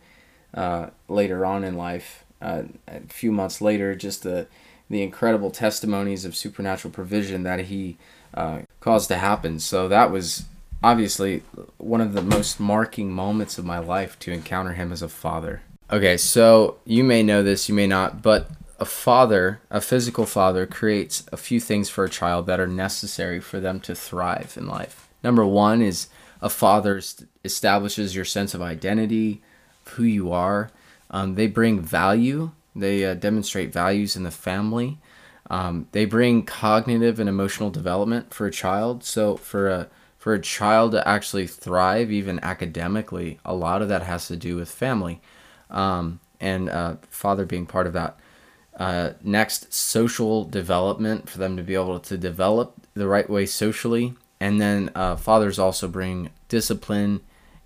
uh, 0.54 0.88
later 1.08 1.44
on 1.44 1.64
in 1.64 1.76
life. 1.76 2.24
Uh, 2.40 2.64
a 2.86 3.00
few 3.08 3.32
months 3.32 3.60
later, 3.60 3.94
just 3.94 4.22
the 4.22 4.46
the 4.90 5.02
incredible 5.02 5.50
testimonies 5.50 6.24
of 6.24 6.34
supernatural 6.34 6.92
provision 6.92 7.42
that 7.42 7.60
He 7.66 7.96
uh, 8.34 8.60
caused 8.88 9.08
to 9.08 9.18
happen. 9.18 9.58
So 9.58 9.86
that 9.88 10.10
was 10.10 10.46
obviously 10.82 11.42
one 11.76 12.00
of 12.00 12.14
the 12.14 12.22
most 12.22 12.58
marking 12.58 13.12
moments 13.12 13.58
of 13.58 13.66
my 13.66 13.78
life 13.78 14.18
to 14.20 14.32
encounter 14.32 14.72
him 14.72 14.92
as 14.92 15.02
a 15.02 15.10
father. 15.10 15.60
Okay, 15.90 16.16
so 16.16 16.78
you 16.86 17.04
may 17.04 17.22
know 17.22 17.42
this, 17.42 17.68
you 17.68 17.74
may 17.74 17.86
not, 17.86 18.22
but 18.22 18.50
a 18.80 18.86
father, 18.86 19.60
a 19.70 19.82
physical 19.82 20.24
father, 20.24 20.64
creates 20.64 21.26
a 21.30 21.36
few 21.36 21.60
things 21.60 21.90
for 21.90 22.04
a 22.04 22.08
child 22.08 22.46
that 22.46 22.60
are 22.60 22.66
necessary 22.66 23.40
for 23.40 23.60
them 23.60 23.78
to 23.80 23.94
thrive 23.94 24.54
in 24.56 24.66
life. 24.66 25.06
Number 25.22 25.44
one 25.44 25.82
is 25.82 26.08
a 26.40 26.48
father 26.48 27.02
establishes 27.44 28.16
your 28.16 28.24
sense 28.24 28.54
of 28.54 28.62
identity, 28.62 29.42
of 29.84 29.92
who 29.92 30.04
you 30.04 30.32
are. 30.32 30.70
Um, 31.10 31.34
they 31.34 31.46
bring 31.46 31.80
value, 31.80 32.52
they 32.74 33.04
uh, 33.04 33.12
demonstrate 33.12 33.70
values 33.70 34.16
in 34.16 34.22
the 34.22 34.30
family. 34.30 34.96
Um, 35.50 35.88
they 35.92 36.04
bring 36.04 36.44
cognitive 36.44 37.18
and 37.18 37.28
emotional 37.28 37.70
development 37.70 38.34
for 38.34 38.46
a 38.46 38.50
child. 38.50 39.04
So, 39.04 39.36
for 39.36 39.68
a 39.68 39.88
for 40.18 40.34
a 40.34 40.40
child 40.40 40.92
to 40.92 41.08
actually 41.08 41.46
thrive, 41.46 42.10
even 42.10 42.40
academically, 42.42 43.38
a 43.44 43.54
lot 43.54 43.82
of 43.82 43.88
that 43.88 44.02
has 44.02 44.26
to 44.28 44.36
do 44.36 44.56
with 44.56 44.68
family, 44.70 45.20
um, 45.70 46.20
and 46.40 46.68
uh, 46.68 46.96
father 47.08 47.46
being 47.46 47.66
part 47.66 47.86
of 47.86 47.92
that. 47.92 48.18
Uh, 48.76 49.12
next, 49.22 49.72
social 49.72 50.44
development 50.44 51.28
for 51.28 51.38
them 51.38 51.56
to 51.56 51.62
be 51.62 51.74
able 51.74 51.98
to 51.98 52.16
develop 52.16 52.74
the 52.94 53.08
right 53.08 53.28
way 53.28 53.44
socially. 53.46 54.14
And 54.40 54.60
then 54.60 54.90
uh, 54.94 55.16
fathers 55.16 55.58
also 55.58 55.88
bring 55.88 56.30
discipline 56.48 57.20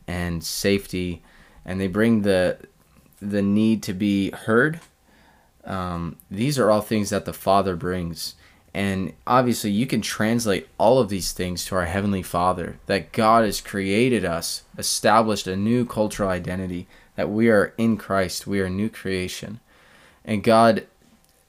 and 0.07 0.43
safety, 0.43 1.23
and 1.65 1.81
they 1.81 1.87
bring 1.87 2.23
the 2.23 2.59
the 3.21 3.43
need 3.43 3.83
to 3.85 3.93
be 3.93 4.31
heard. 4.31 4.81
Um, 5.65 6.17
these 6.31 6.59
are 6.59 6.71
all 6.71 6.81
things 6.81 7.11
that 7.11 7.25
the 7.25 7.33
Father 7.33 7.77
brings. 7.77 8.35
And 8.75 9.13
obviously, 9.27 9.71
you 9.71 9.87
can 9.87 10.01
translate 10.01 10.69
all 10.79 10.99
of 10.99 11.09
these 11.09 11.33
things 11.33 11.65
to 11.67 11.77
our 11.77 11.85
Heavenly 11.85 12.23
Father 12.23 12.79
that 12.87 13.13
God 13.13 13.45
has 13.45 13.61
created 13.61 14.25
us, 14.25 14.63
established 14.79 15.47
a 15.47 15.57
new 15.57 15.85
cultural 15.85 16.31
identity, 16.31 16.87
that 17.17 17.31
we 17.31 17.51
are 17.51 17.75
in 17.77 17.99
Christ, 17.99 18.47
we 18.47 18.61
are 18.61 18.67
a 18.67 18.71
new 18.71 18.89
creation. 18.89 19.61
And 20.25 20.43
God 20.43 20.87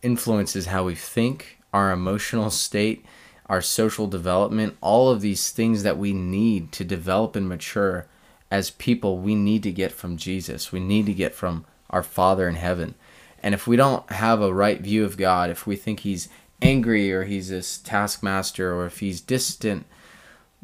influences 0.02 0.66
how 0.66 0.84
we 0.84 0.96
think, 0.96 1.60
our 1.74 1.92
emotional 1.92 2.50
state, 2.50 3.06
our 3.48 3.62
social 3.62 4.08
development, 4.08 4.76
all 4.82 5.10
of 5.10 5.22
these 5.22 5.50
things 5.50 5.84
that 5.84 5.98
we 5.98 6.12
need 6.12 6.72
to 6.74 6.84
develop 6.84 7.36
and 7.36 7.48
mature 7.48 8.08
as 8.52 8.70
people, 8.70 9.18
we 9.18 9.34
need 9.34 9.64
to 9.64 9.72
get 9.72 9.92
from 9.92 10.18
Jesus. 10.18 10.72
We 10.72 10.80
need 10.80 11.06
to 11.08 11.14
get 11.14 11.34
from 11.34 11.66
our 11.90 12.04
Father 12.04 12.48
in 12.48 12.56
heaven. 12.56 12.96
And 13.44 13.54
if 13.54 13.68
we 13.68 13.76
don't 13.76 14.10
have 14.10 14.42
a 14.42 14.54
right 14.54 14.80
view 14.80 15.06
of 15.06 15.18
God, 15.18 15.50
if 15.50 15.68
we 15.68 15.76
think 15.76 16.00
He's 16.00 16.30
angry 16.62 17.12
or 17.12 17.26
He's 17.26 17.50
this 17.50 17.78
taskmaster 17.78 18.74
or 18.74 18.86
if 18.86 19.00
He's 19.00 19.22
distant, 19.22 19.86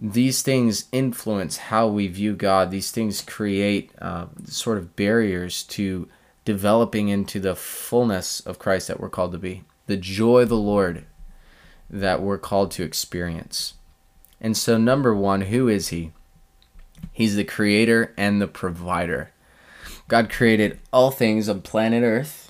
these 0.01 0.41
things 0.41 0.86
influence 0.93 1.57
how 1.57 1.88
we 1.88 2.07
view 2.07 2.33
God. 2.33 2.71
These 2.71 2.91
things 2.91 3.21
create 3.21 3.91
uh, 4.01 4.27
sort 4.45 4.77
of 4.77 4.95
barriers 4.95 5.63
to 5.63 6.07
developing 6.45 7.09
into 7.09 7.39
the 7.39 7.55
fullness 7.55 8.39
of 8.39 8.59
Christ 8.59 8.88
that 8.88 9.00
we're 9.00 9.09
called 9.09 9.33
to 9.33 9.38
be, 9.38 9.63
the 9.88 9.98
joy 9.98 10.43
of 10.43 10.50
the 10.50 10.55
Lord 10.55 11.05
that 11.89 12.21
we're 12.21 12.38
called 12.38 12.71
to 12.71 12.83
experience. 12.83 13.74
And 14.39 14.55
so, 14.55 14.77
number 14.77 15.13
one, 15.13 15.41
who 15.41 15.67
is 15.67 15.89
He? 15.89 16.13
He's 17.12 17.36
the 17.36 17.43
creator 17.43 18.13
and 18.15 18.41
the 18.41 18.48
provider. 18.48 19.31
God 20.07 20.29
created 20.29 20.79
all 20.93 21.12
things 21.12 21.50
on 21.50 21.62
planet 21.62 22.03
Earth, 22.03 22.49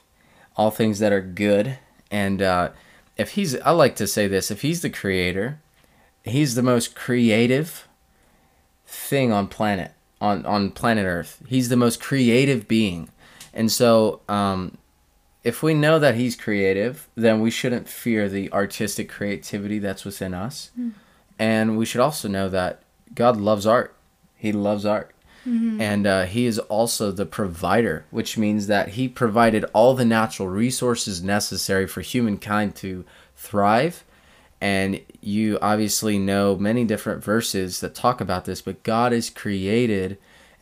all 0.60 0.72
things 0.72 1.00
that 1.00 1.13
are 1.13 1.22
good. 1.22 1.80
And 2.12 2.42
uh, 2.42 2.72
if 3.16 3.32
He's, 3.32 3.60
I 3.62 3.72
like 3.72 3.96
to 3.96 4.08
say 4.08 4.28
this, 4.28 4.51
if 4.51 4.62
He's 4.62 4.82
the 4.82 4.89
creator, 4.89 5.62
He's 6.24 6.56
the 6.56 6.62
most 6.62 6.96
creative 6.96 7.88
thing 8.86 9.32
on 9.32 9.48
planet 9.48 9.94
on 10.20 10.46
on 10.46 10.72
planet 10.72 11.06
Earth. 11.06 11.42
He's 11.48 11.70
the 11.70 11.78
most 11.78 12.01
creative 12.01 12.68
being. 12.68 13.08
And 13.54 13.72
so, 13.72 14.22
um, 14.28 14.78
if 15.44 15.63
we 15.63 15.74
know 15.74 15.98
that 15.98 16.16
he's 16.16 16.36
creative, 16.36 17.08
then 17.16 17.39
we 17.39 17.50
shouldn't 17.50 17.88
fear 17.88 18.28
the 18.28 18.51
artistic 18.51 19.10
creativity 19.10 19.80
that's 19.80 20.04
within 20.04 20.34
us. 20.34 20.72
Mm. 20.78 20.92
And 21.39 21.78
we 21.78 21.86
should 21.86 22.01
also 22.01 22.28
know 22.28 22.50
that 22.50 22.84
God 23.16 23.38
loves 23.38 23.66
art. 23.66 23.96
He 24.36 24.51
loves 24.51 24.86
art. 24.86 25.16
Mm-hmm. 25.48 25.81
And 25.81 26.08
uh, 26.08 26.25
he 26.25 26.46
is 26.46 26.60
also 26.60 27.12
the 27.12 27.25
provider, 27.25 28.05
which 28.12 28.38
means 28.38 28.67
that 28.67 28.89
he 28.89 29.08
provided 29.08 29.65
all 29.74 29.93
the 29.93 30.05
natural 30.05 30.48
resources 30.48 31.24
necessary 31.24 31.88
for 31.88 32.01
humankind 32.01 32.75
to 32.77 33.05
thrive. 33.36 34.03
And 34.62 35.00
you 35.22 35.58
obviously 35.62 36.19
know 36.19 36.58
many 36.58 36.84
different 36.84 37.24
verses 37.24 37.79
that 37.79 37.96
talk 37.96 38.19
about 38.19 38.46
this, 38.46 38.62
but 38.62 38.84
God 38.84 39.13
has 39.13 39.29
created 39.29 40.17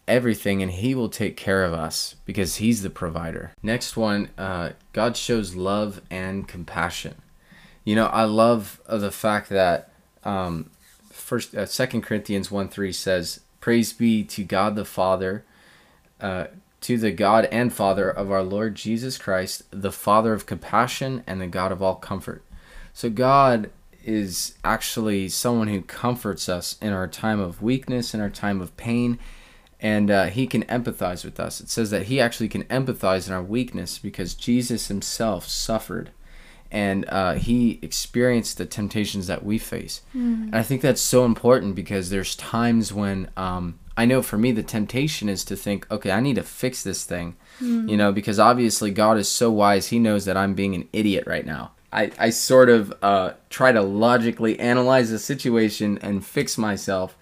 everything 0.08 0.62
and 0.62 0.72
he 0.72 0.96
will 0.96 1.10
take 1.10 1.36
care 1.36 1.64
of 1.64 1.74
us 1.74 2.16
because 2.26 2.56
he's 2.58 2.82
the 2.82 2.90
provider 2.90 3.52
next 3.62 3.98
one 3.98 4.30
uh, 4.38 4.70
god 4.94 5.18
shows 5.18 5.54
love 5.54 6.02
and 6.10 6.48
compassion 6.48 7.14
you 7.84 7.94
know 7.94 8.08
i 8.08 8.24
love 8.24 8.80
uh, 8.88 8.98
the 8.98 9.12
fact 9.12 9.50
that 9.50 9.92
um, 10.24 10.70
first 11.12 11.54
uh, 11.54 11.66
second 11.66 12.02
corinthians 12.02 12.50
1 12.50 12.70
3 12.70 12.92
says 12.94 13.42
praise 13.68 13.92
be 13.92 14.24
to 14.24 14.46
god 14.46 14.78
the 14.78 14.86
father 14.86 15.44
uh, 16.22 16.46
to 16.80 16.98
the 16.98 17.12
god 17.12 17.44
and 17.52 17.74
father 17.74 18.10
of 18.10 18.32
our 18.32 18.42
lord 18.42 18.76
jesus 18.76 19.18
christ 19.18 19.62
the 19.72 19.92
father 19.92 20.32
of 20.32 20.46
compassion 20.46 21.22
and 21.28 21.42
the 21.42 21.48
god 21.48 21.70
of 21.70 21.82
all 21.82 21.96
comfort 21.96 22.42
so 22.94 23.10
god 23.10 23.70
is 24.06 24.56
actually 24.64 25.28
someone 25.28 25.68
who 25.68 25.82
comforts 25.82 26.48
us 26.48 26.78
in 26.82 26.94
our 26.94 27.10
time 27.10 27.42
of 27.42 27.62
weakness 27.62 28.14
in 28.14 28.22
our 28.22 28.30
time 28.30 28.62
of 28.62 28.78
pain 28.78 29.20
and 29.82 30.10
uh, 30.10 30.26
he 30.28 30.48
can 30.48 30.64
empathize 30.64 31.24
with 31.24 31.40
us. 31.40 31.62
It 31.62 31.70
says 31.70 31.92
that 31.92 32.08
he 32.08 32.20
actually 32.20 32.50
can 32.50 32.64
empathize 32.64 33.28
in 33.28 33.34
our 33.34 33.44
weakness 33.44 34.00
because 34.00 34.34
Jesus 34.34 34.88
himself 34.88 35.46
suffered 35.48 36.10
and 36.72 37.06
uh, 37.10 37.34
he 37.34 37.80
experienced 37.82 38.58
the 38.58 38.66
temptations 38.66 39.28
that 39.28 39.44
we 39.44 39.58
face. 39.58 40.02
Mm. 40.16 40.44
And 40.44 40.56
I 40.56 40.64
think 40.64 40.82
that's 40.82 41.02
so 41.02 41.26
important 41.26 41.76
because 41.76 42.10
there's 42.10 42.36
times 42.36 42.94
when 42.94 43.30
um, 43.38 43.80
I 43.96 44.06
know 44.06 44.22
for 44.22 44.38
me 44.38 44.52
the 44.52 44.64
temptation 44.64 45.30
is 45.30 45.44
to 45.46 45.56
think, 45.56 45.90
okay, 45.92 46.12
I 46.12 46.20
need 46.20 46.36
to 46.36 46.44
fix 46.44 46.84
this 46.84 47.04
thing, 47.04 47.36
mm. 47.60 47.90
you 47.90 47.98
know, 47.98 48.12
because 48.12 48.40
obviously 48.40 48.92
God 48.92 49.18
is 49.18 49.28
so 49.28 49.52
wise, 49.52 49.88
he 49.88 50.00
knows 50.00 50.26
that 50.26 50.38
I'm 50.38 50.54
being 50.54 50.76
an 50.76 50.88
idiot 50.94 51.26
right 51.26 51.46
now. 51.46 51.72
I, 51.92 52.12
I 52.20 52.30
sort 52.32 52.70
of 52.70 52.94
uh, 53.02 53.32
try 53.50 53.72
to 53.72 53.82
logically 53.82 54.60
analyze 54.60 55.10
the 55.10 55.20
situation 55.20 55.98
and 56.02 56.26
fix 56.26 56.58
myself 56.58 57.18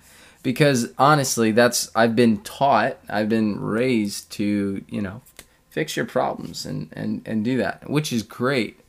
because 0.45 0.93
honestly 0.99 1.51
that's 1.51 1.89
i've 1.95 2.15
been 2.15 2.37
taught 2.43 2.97
i've 3.09 3.27
been 3.27 3.59
raised 3.59 4.29
to 4.31 4.85
you 4.87 5.01
know 5.01 5.19
fix 5.71 5.97
your 5.97 6.05
problems 6.05 6.67
and 6.67 6.87
and 6.93 7.23
and 7.25 7.43
do 7.43 7.57
that 7.57 7.89
which 7.89 8.13
is 8.13 8.21
great 8.21 8.79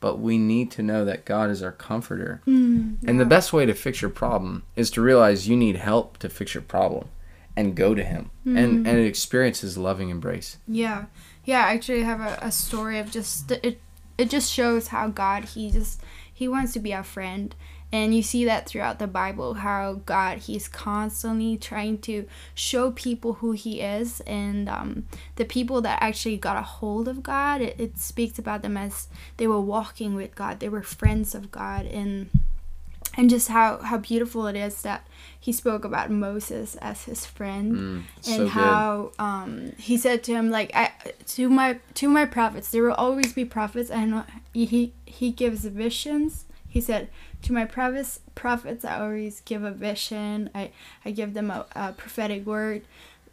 but 0.00 0.18
we 0.18 0.38
need 0.38 0.70
to 0.72 0.82
know 0.82 1.04
that 1.04 1.24
god 1.24 1.50
is 1.50 1.62
our 1.62 1.72
comforter. 1.72 2.42
Mm, 2.46 2.96
yeah. 3.00 3.10
and 3.10 3.20
the 3.20 3.24
best 3.26 3.52
way 3.52 3.66
to 3.66 3.74
fix 3.74 4.00
your 4.02 4.10
problem 4.10 4.64
is 4.76 4.90
to 4.92 5.00
realize 5.00 5.48
you 5.48 5.56
need 5.56 5.76
help 5.76 6.18
to 6.18 6.28
fix 6.28 6.54
your 6.54 6.62
problem 6.62 7.08
and 7.56 7.74
go 7.74 7.94
to 7.94 8.02
him. 8.02 8.30
Mm. 8.46 8.58
and 8.58 8.86
and 8.86 8.98
experience 8.98 9.60
his 9.60 9.76
loving 9.76 10.10
embrace. 10.10 10.58
Yeah. 10.66 11.04
Yeah 11.44 11.64
i 11.66 11.72
actually 11.74 12.02
have 12.02 12.20
a, 12.20 12.38
a 12.42 12.50
story 12.52 12.98
of 12.98 13.10
just 13.10 13.50
it 13.50 13.80
it 14.18 14.30
just 14.30 14.52
shows 14.52 14.88
how 14.88 15.08
god 15.08 15.44
he 15.44 15.70
just 15.70 16.00
he 16.32 16.48
wants 16.48 16.72
to 16.72 16.80
be 16.80 16.94
our 16.94 17.04
friend 17.04 17.54
and 17.92 18.14
you 18.14 18.22
see 18.22 18.44
that 18.44 18.66
throughout 18.66 18.98
the 18.98 19.08
Bible, 19.08 19.54
how 19.54 19.94
God, 20.06 20.38
He's 20.38 20.68
constantly 20.68 21.56
trying 21.56 21.98
to 22.02 22.26
show 22.54 22.92
people 22.92 23.34
who 23.34 23.52
He 23.52 23.80
is. 23.80 24.20
And 24.20 24.68
um, 24.68 25.06
the 25.36 25.44
people 25.44 25.80
that 25.82 26.00
actually 26.00 26.36
got 26.36 26.56
a 26.56 26.62
hold 26.62 27.08
of 27.08 27.22
God, 27.22 27.60
it, 27.60 27.74
it 27.78 27.98
speaks 27.98 28.38
about 28.38 28.62
them 28.62 28.76
as 28.76 29.08
they 29.38 29.48
were 29.48 29.60
walking 29.60 30.14
with 30.14 30.34
God, 30.34 30.60
they 30.60 30.68
were 30.68 30.82
friends 30.82 31.34
of 31.34 31.50
God. 31.50 31.86
And 31.86 32.30
and 33.16 33.28
just 33.28 33.48
how, 33.48 33.78
how 33.78 33.98
beautiful 33.98 34.46
it 34.46 34.54
is 34.54 34.82
that 34.82 35.04
he 35.38 35.52
spoke 35.52 35.84
about 35.84 36.12
Moses 36.12 36.76
as 36.76 37.04
his 37.04 37.26
friend 37.26 37.74
mm, 37.74 38.02
and 38.14 38.24
so 38.24 38.46
how 38.46 39.10
um, 39.18 39.72
he 39.78 39.96
said 39.96 40.22
to 40.24 40.32
him 40.32 40.48
like 40.48 40.70
I, 40.74 40.92
to 41.26 41.48
my 41.48 41.80
to 41.94 42.08
my 42.08 42.24
prophets 42.24 42.70
there 42.70 42.84
will 42.84 42.92
always 42.92 43.32
be 43.32 43.44
prophets 43.44 43.90
and 43.90 44.22
he 44.52 44.92
he 45.06 45.32
gives 45.32 45.64
visions 45.64 46.44
he 46.68 46.80
said 46.80 47.08
to 47.42 47.52
my 47.52 47.64
prophets, 47.64 48.20
prophets, 48.34 48.84
I 48.84 49.00
always 49.00 49.40
give 49.40 49.62
a 49.64 49.70
vision. 49.70 50.50
I, 50.54 50.70
I 51.04 51.10
give 51.10 51.34
them 51.34 51.50
a, 51.50 51.66
a 51.74 51.92
prophetic 51.92 52.46
word. 52.46 52.82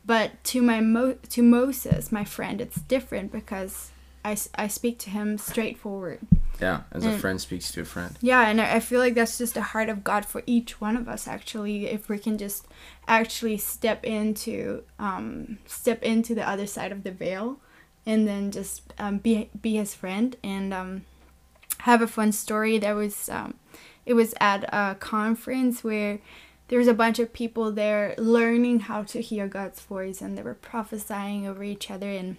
But 0.06 0.42
to 0.46 0.62
my 0.62 0.80
Mo- 0.80 1.18
to 1.30 1.44
Moses, 1.44 2.12
my 2.12 2.24
friend, 2.24 2.62
it's 2.62 2.80
different 2.82 3.32
because 3.32 3.92
I, 4.24 4.38
I 4.56 4.68
speak 4.68 5.00
to 5.00 5.10
him 5.10 5.38
straightforward. 5.38 6.20
Yeah, 6.62 6.82
as 6.92 7.06
and, 7.06 7.16
a 7.16 7.20
friend 7.20 7.40
speaks 7.40 7.72
to 7.74 7.82
a 7.82 7.86
friend. 7.86 8.18
Yeah, 8.22 8.48
and 8.48 8.60
I 8.60 8.80
feel 8.80 9.00
like 9.00 9.14
that's 9.14 9.38
just 9.38 9.54
the 9.54 9.62
heart 9.62 9.90
of 9.90 10.04
God 10.04 10.26
for 10.26 10.44
each 10.46 10.82
one 10.82 10.98
of 10.98 11.08
us. 11.08 11.28
Actually, 11.28 11.88
if 11.88 12.10
we 12.10 12.18
can 12.18 12.38
just 12.38 12.66
actually 13.08 13.58
step 13.58 14.04
into 14.04 14.84
um, 14.98 15.60
step 15.66 16.02
into 16.04 16.34
the 16.34 16.48
other 16.48 16.68
side 16.68 16.92
of 16.92 17.04
the 17.04 17.12
veil, 17.12 17.60
and 18.06 18.28
then 18.28 18.52
just 18.52 18.94
um, 18.98 19.18
be 19.18 19.50
be 19.62 19.76
His 19.76 19.94
friend 19.94 20.36
and 20.44 20.74
um, 20.74 21.06
have 21.80 22.02
a 22.02 22.08
fun 22.08 22.32
story. 22.32 22.78
There 22.80 22.96
was 22.96 23.30
um, 23.30 23.56
it 24.08 24.14
was 24.14 24.34
at 24.40 24.64
a 24.74 24.96
conference 24.96 25.84
where 25.84 26.20
there 26.70 26.80
was 26.80 26.88
a 26.88 26.94
bunch 26.94 27.20
of 27.20 27.34
people 27.34 27.74
there 27.74 28.16
learning 28.18 28.80
how 28.82 29.04
to 29.04 29.22
hear 29.22 29.48
God's 29.48 29.82
voice, 29.82 30.22
and 30.22 30.38
they 30.38 30.42
were 30.42 30.54
prophesying 30.54 31.46
over 31.46 31.64
each 31.64 31.92
other. 31.92 32.10
And 32.10 32.38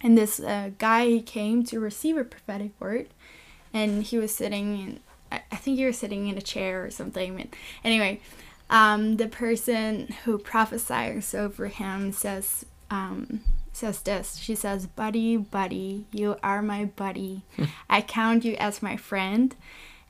and 0.00 0.16
this 0.16 0.38
uh, 0.38 0.70
guy 0.78 1.06
he 1.06 1.20
came 1.20 1.64
to 1.64 1.80
receive 1.80 2.16
a 2.16 2.22
prophetic 2.22 2.70
word, 2.78 3.08
and 3.74 4.04
he 4.04 4.18
was 4.18 4.32
sitting 4.32 4.78
in. 4.78 5.00
I 5.32 5.42
I 5.50 5.56
think 5.56 5.78
he 5.78 5.84
was 5.84 5.98
sitting 5.98 6.28
in 6.28 6.38
a 6.38 6.42
chair 6.42 6.84
or 6.84 6.90
something. 6.92 7.40
And 7.40 7.56
anyway, 7.82 8.20
um, 8.70 9.16
the 9.16 9.26
person 9.26 10.14
who 10.24 10.38
prophesies 10.38 11.34
over 11.34 11.66
him 11.66 12.12
says 12.12 12.64
um, 12.88 13.40
says 13.72 14.00
this. 14.02 14.36
She 14.36 14.54
says, 14.54 14.86
"Buddy, 14.86 15.36
buddy, 15.36 16.06
you 16.12 16.36
are 16.40 16.62
my 16.62 16.84
buddy. 16.84 17.42
I 17.90 18.00
count 18.00 18.44
you 18.44 18.54
as 18.60 18.80
my 18.80 18.96
friend." 18.96 19.56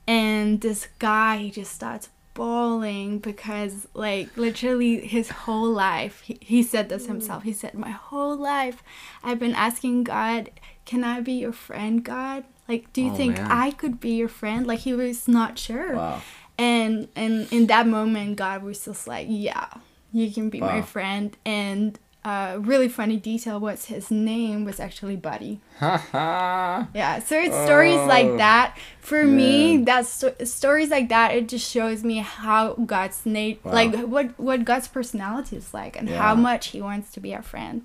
And 0.09 0.61
this 0.61 0.89
guy 0.99 1.37
he 1.39 1.51
just 1.51 1.73
starts 1.73 2.09
bawling 2.35 3.19
because 3.19 3.89
like 3.95 4.37
literally 4.37 5.01
his 5.07 5.29
whole 5.29 5.69
life 5.71 6.21
he, 6.21 6.39
he 6.41 6.63
said 6.63 6.89
this 6.89 7.05
mm. 7.05 7.09
himself. 7.09 7.43
He 7.43 7.53
said 7.53 7.75
my 7.75 7.91
whole 7.91 8.37
life 8.37 8.83
i've 9.25 9.41
been 9.41 9.55
asking 9.55 10.05
god 10.05 10.51
can 10.85 11.03
i 11.03 11.21
be 11.21 11.33
your 11.33 11.53
friend 11.53 12.05
god 12.05 12.45
like 12.69 12.93
do 12.93 13.03
you 13.03 13.11
Oh, 13.11 13.15
think 13.17 13.39
man. 13.39 13.51
i 13.51 13.73
could 13.73 13.99
be 13.99 14.11
your 14.11 14.29
friend? 14.29 14.67
Like 14.67 14.81
he 14.81 14.95
was 14.95 15.27
not 15.27 15.59
sure. 15.59 15.97
Wow. 15.97 16.23
and 16.57 17.09
and 17.17 17.53
in 17.53 17.67
that 17.67 17.87
moment 17.89 18.37
god 18.37 18.63
was 18.63 18.85
just 18.85 19.07
like 19.09 19.27
yeah 19.29 19.69
you 20.13 20.31
can 20.31 20.49
be 20.49 20.61
my 20.61 20.81
friend. 20.83 21.37
And 21.45 21.99
uh 22.29 22.51
really 22.71 22.89
funny 23.01 23.17
detail 23.33 23.59
was 23.67 23.79
his 23.95 24.07
name 24.11 24.59
was 24.69 24.79
actually 24.87 25.17
buddy 25.29 25.55
Ha 25.81 25.93
ha. 26.13 26.89
yeah 27.01 27.15
so 27.29 27.35
it's 27.47 27.59
stories 27.69 28.03
like 28.15 28.27
Oh, 28.27 28.37
that 28.45 28.69
for 29.11 29.23
me 29.25 29.55
man. 29.77 29.85
that's 29.89 30.09
sto- 30.19 30.39
stories 30.45 30.91
like 30.97 31.09
that 31.17 31.29
it 31.39 31.45
just 31.55 31.67
shows 31.77 32.01
me 32.11 32.17
how 32.41 32.63
god's 32.95 33.21
nat- 33.25 33.59
Wow. 33.65 33.73
like 33.81 33.93
what 34.15 34.27
what 34.49 34.59
god's 34.71 34.89
personality 34.99 35.55
is 35.63 35.69
like 35.81 35.95
and 35.99 36.07
Yeah. 36.09 36.19
how 36.25 36.35
much 36.49 36.63
he 36.75 36.81
wants 36.91 37.07
to 37.15 37.21
be 37.27 37.31
our 37.37 37.43
friend 37.55 37.81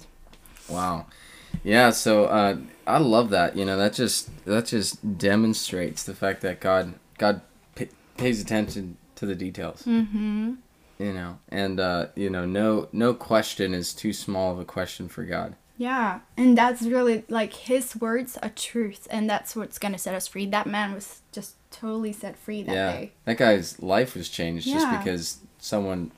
Wow. 0.70 1.06
Yeah, 1.64 1.92
so 1.92 2.26
uh, 2.26 2.56
I 2.88 2.98
love 2.98 3.30
that. 3.30 3.56
You 3.58 3.64
know, 3.68 3.78
that 3.78 3.94
just 3.94 4.30
that 4.46 4.66
just 4.76 5.18
demonstrates 5.18 6.04
the 6.10 6.16
fact 6.16 6.42
that 6.42 6.60
God 6.60 6.94
God 7.24 7.42
p- 7.76 7.90
pays 8.18 8.42
attention 8.42 8.98
to 9.20 9.26
the 9.26 9.36
details. 9.36 9.84
mm-hmm 9.84 10.54
You 11.00 11.12
know, 11.14 11.40
and 11.50 11.80
uh, 11.80 12.08
you 12.16 12.30
know, 12.30 12.46
no 12.46 12.88
no 12.92 13.14
question 13.14 13.74
is 13.74 13.94
too 13.94 14.14
small 14.14 14.52
of 14.54 14.60
a 14.60 14.66
question 14.66 15.08
for 15.10 15.24
God. 15.24 15.56
yeah 15.78 16.20
and 16.38 16.56
that's 16.56 16.84
really 16.84 17.24
like 17.30 17.54
his 17.54 17.96
words 17.96 18.38
are 18.44 18.52
truth 18.56 19.08
and 19.10 19.28
that's 19.28 19.56
what's 19.56 19.80
gonna 19.80 19.98
set 19.98 20.14
us 20.14 20.28
free 20.28 20.46
that 20.46 20.68
man 20.68 20.94
was 20.94 21.22
just 21.32 21.56
totally 21.72 22.14
set 22.14 22.38
free 22.38 22.62
that 22.64 22.76
yeah, 22.76 22.92
day 22.94 23.12
that 23.26 23.38
guy's 23.38 23.82
life 23.82 24.16
was 24.16 24.30
changed 24.30 24.68
just 24.68 24.88
because 24.98 25.40
someone 25.58 26.12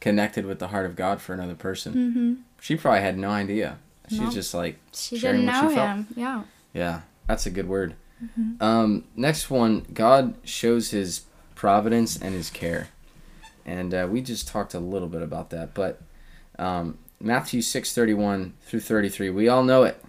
connected 0.00 0.46
with 0.46 0.58
the 0.58 0.68
heart 0.68 0.86
of 0.86 0.96
God 0.96 1.20
for 1.20 1.34
another 1.34 1.54
person. 1.54 1.92
mm-hmm 1.94 2.32
She 2.60 2.74
probably 2.76 3.02
had 3.02 3.18
no 3.18 3.30
idea. 3.30 3.76
She's 4.08 4.32
just 4.34 4.54
like 4.54 4.76
she 4.92 5.18
sharing 5.18 5.42
didn't 5.42 5.54
what 5.54 5.62
know 5.62 5.68
she 5.68 5.74
felt. 5.76 5.88
him 5.88 6.06
yeah 6.16 6.42
Yeah, 6.72 7.00
that's 7.28 7.44
a 7.46 7.50
good 7.50 7.68
word. 7.68 7.94
Mm-hmm. 8.24 8.62
Um, 8.62 9.04
next 9.14 9.50
one, 9.50 9.84
God 9.92 10.34
shows 10.44 10.90
His 10.90 11.22
providence 11.54 12.16
and 12.24 12.34
His 12.34 12.50
care, 12.50 12.88
and 13.66 13.92
uh, 13.94 14.08
we 14.10 14.20
just 14.20 14.48
talked 14.48 14.74
a 14.74 14.78
little 14.80 15.08
bit 15.08 15.22
about 15.22 15.50
that. 15.50 15.74
But 15.74 16.00
um, 16.58 16.98
Matthew 17.20 17.62
six 17.62 17.92
thirty 17.94 18.14
one 18.14 18.54
through 18.62 18.80
thirty 18.80 19.08
three, 19.08 19.30
we 19.30 19.48
all 19.48 19.62
know 19.62 19.84
it. 19.84 20.02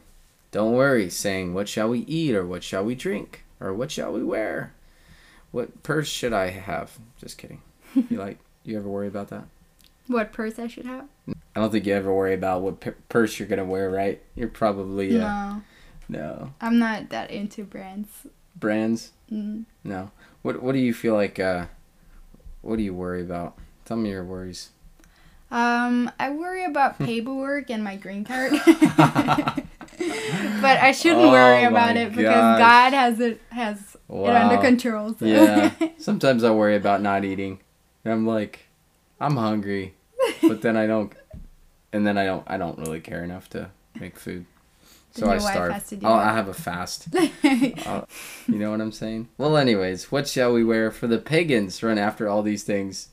Don't 0.52 0.74
worry, 0.74 1.10
saying, 1.10 1.54
"What 1.54 1.68
shall 1.70 1.90
we 1.90 2.00
eat, 2.00 2.36
or 2.36 2.46
what 2.46 2.64
shall 2.64 2.84
we 2.86 2.96
drink, 2.96 3.44
or 3.60 3.74
what 3.74 3.92
shall 3.92 4.12
we 4.14 4.24
wear? 4.24 4.74
What 5.52 5.84
purse 5.84 6.08
should 6.08 6.34
I 6.34 6.50
have?" 6.50 6.98
Just 7.20 7.38
kidding. 7.38 7.62
You 8.10 8.18
like? 8.18 8.40
You 8.64 8.78
ever 8.78 8.90
worry 8.90 9.08
about 9.08 9.30
that? 9.30 9.44
what 10.08 10.34
purse 10.34 10.60
i 10.60 10.68
should 10.68 10.86
have 10.86 11.06
I 11.56 11.62
don't 11.62 11.72
think 11.72 11.86
you 11.86 11.94
ever 11.94 12.14
worry 12.14 12.34
about 12.34 12.62
what 12.62 12.82
p- 12.82 12.92
purse 13.08 13.40
you're 13.40 13.48
gonna 13.48 13.64
wear, 13.64 13.90
right? 13.90 14.22
You're 14.36 14.50
probably 14.50 15.16
uh, 15.18 15.20
no 15.30 15.62
no 16.10 16.54
i'm 16.60 16.78
not 16.78 17.08
that 17.10 17.32
into 17.32 17.64
brands 17.64 18.10
brands. 18.56 19.12
mm. 19.32 19.64
No. 19.84 20.12
What 20.42 20.62
What 20.62 20.74
do 20.74 20.80
you 20.80 20.94
feel 20.94 21.14
like? 21.14 21.40
Uh, 21.40 21.68
what 22.64 22.78
do 22.78 22.84
you 22.84 22.94
worry 22.94 23.22
about? 23.22 23.56
Tell 23.86 23.98
me 23.98 24.10
your 24.10 24.24
worries. 24.24 24.70
Um, 25.52 26.10
I 26.20 26.32
worry 26.32 26.66
about 26.66 26.98
paperwork 27.06 27.70
and 27.70 27.84
my 27.84 27.96
green 27.96 28.24
card. 28.24 28.54
but 28.66 28.66
I 30.00 30.92
shouldn't 30.92 31.22
Oh 31.22 31.32
worry 31.32 31.64
about 31.66 31.96
it 31.96 32.10
because 32.10 32.26
gosh. 32.26 32.60
God 32.60 32.94
has 32.94 33.20
it 33.20 33.40
has 33.50 33.96
it 34.10 34.30
under 34.30 34.58
control. 34.58 35.14
So. 35.14 35.26
Yeah. 35.26 35.72
Sometimes 36.00 36.44
I 36.44 36.50
worry 36.50 36.76
about 36.76 37.02
not 37.02 37.24
eating. 37.24 37.60
And 38.04 38.14
I'm 38.14 38.26
like, 38.26 38.68
I'm 39.22 39.38
hungry, 39.38 39.94
but 40.42 40.62
then 40.62 40.76
I 40.76 40.88
don't, 40.88 41.14
and 41.94 42.06
then 42.06 42.18
I 42.18 42.26
don't. 42.26 42.44
I 42.48 42.58
don't 42.58 42.78
really 42.80 43.00
care 43.00 43.24
enough 43.24 43.48
to 43.52 43.70
make 43.98 44.18
food. 44.20 44.46
So 45.14 45.30
I 45.30 45.38
starve. 45.38 45.74
has 45.74 45.94
oh, 45.94 45.98
that. 45.98 46.06
I 46.06 46.34
have 46.34 46.48
a 46.48 46.54
fast. 46.54 47.08
Uh, 47.86 48.06
you 48.48 48.58
know 48.58 48.72
what 48.72 48.82
I'm 48.82 48.92
saying? 48.92 49.28
Well, 49.38 49.58
anyways, 49.58 50.12
what 50.12 50.28
shall 50.28 50.54
we 50.54 50.64
wear? 50.64 50.90
For 50.90 51.08
the 51.08 51.20
pagans 51.20 51.84
run 51.84 51.98
after 51.98 52.28
all 52.28 52.42
these 52.42 52.64
things, 52.64 53.10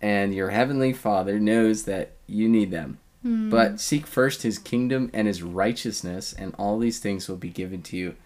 and 0.00 0.34
your 0.34 0.50
heavenly 0.50 0.92
Father 0.92 1.38
knows 1.38 1.84
that 1.84 2.12
you 2.26 2.48
need 2.48 2.70
them. 2.70 2.98
Hmm. 3.22 3.48
But 3.48 3.80
seek 3.80 4.06
first 4.06 4.42
his 4.42 4.58
kingdom 4.58 5.10
and 5.14 5.26
his 5.26 5.42
righteousness, 5.42 6.32
and 6.32 6.54
all 6.58 6.78
these 6.78 6.98
things 6.98 7.28
will 7.28 7.36
be 7.36 7.48
given 7.48 7.82
to 7.82 7.96
you 7.96 8.16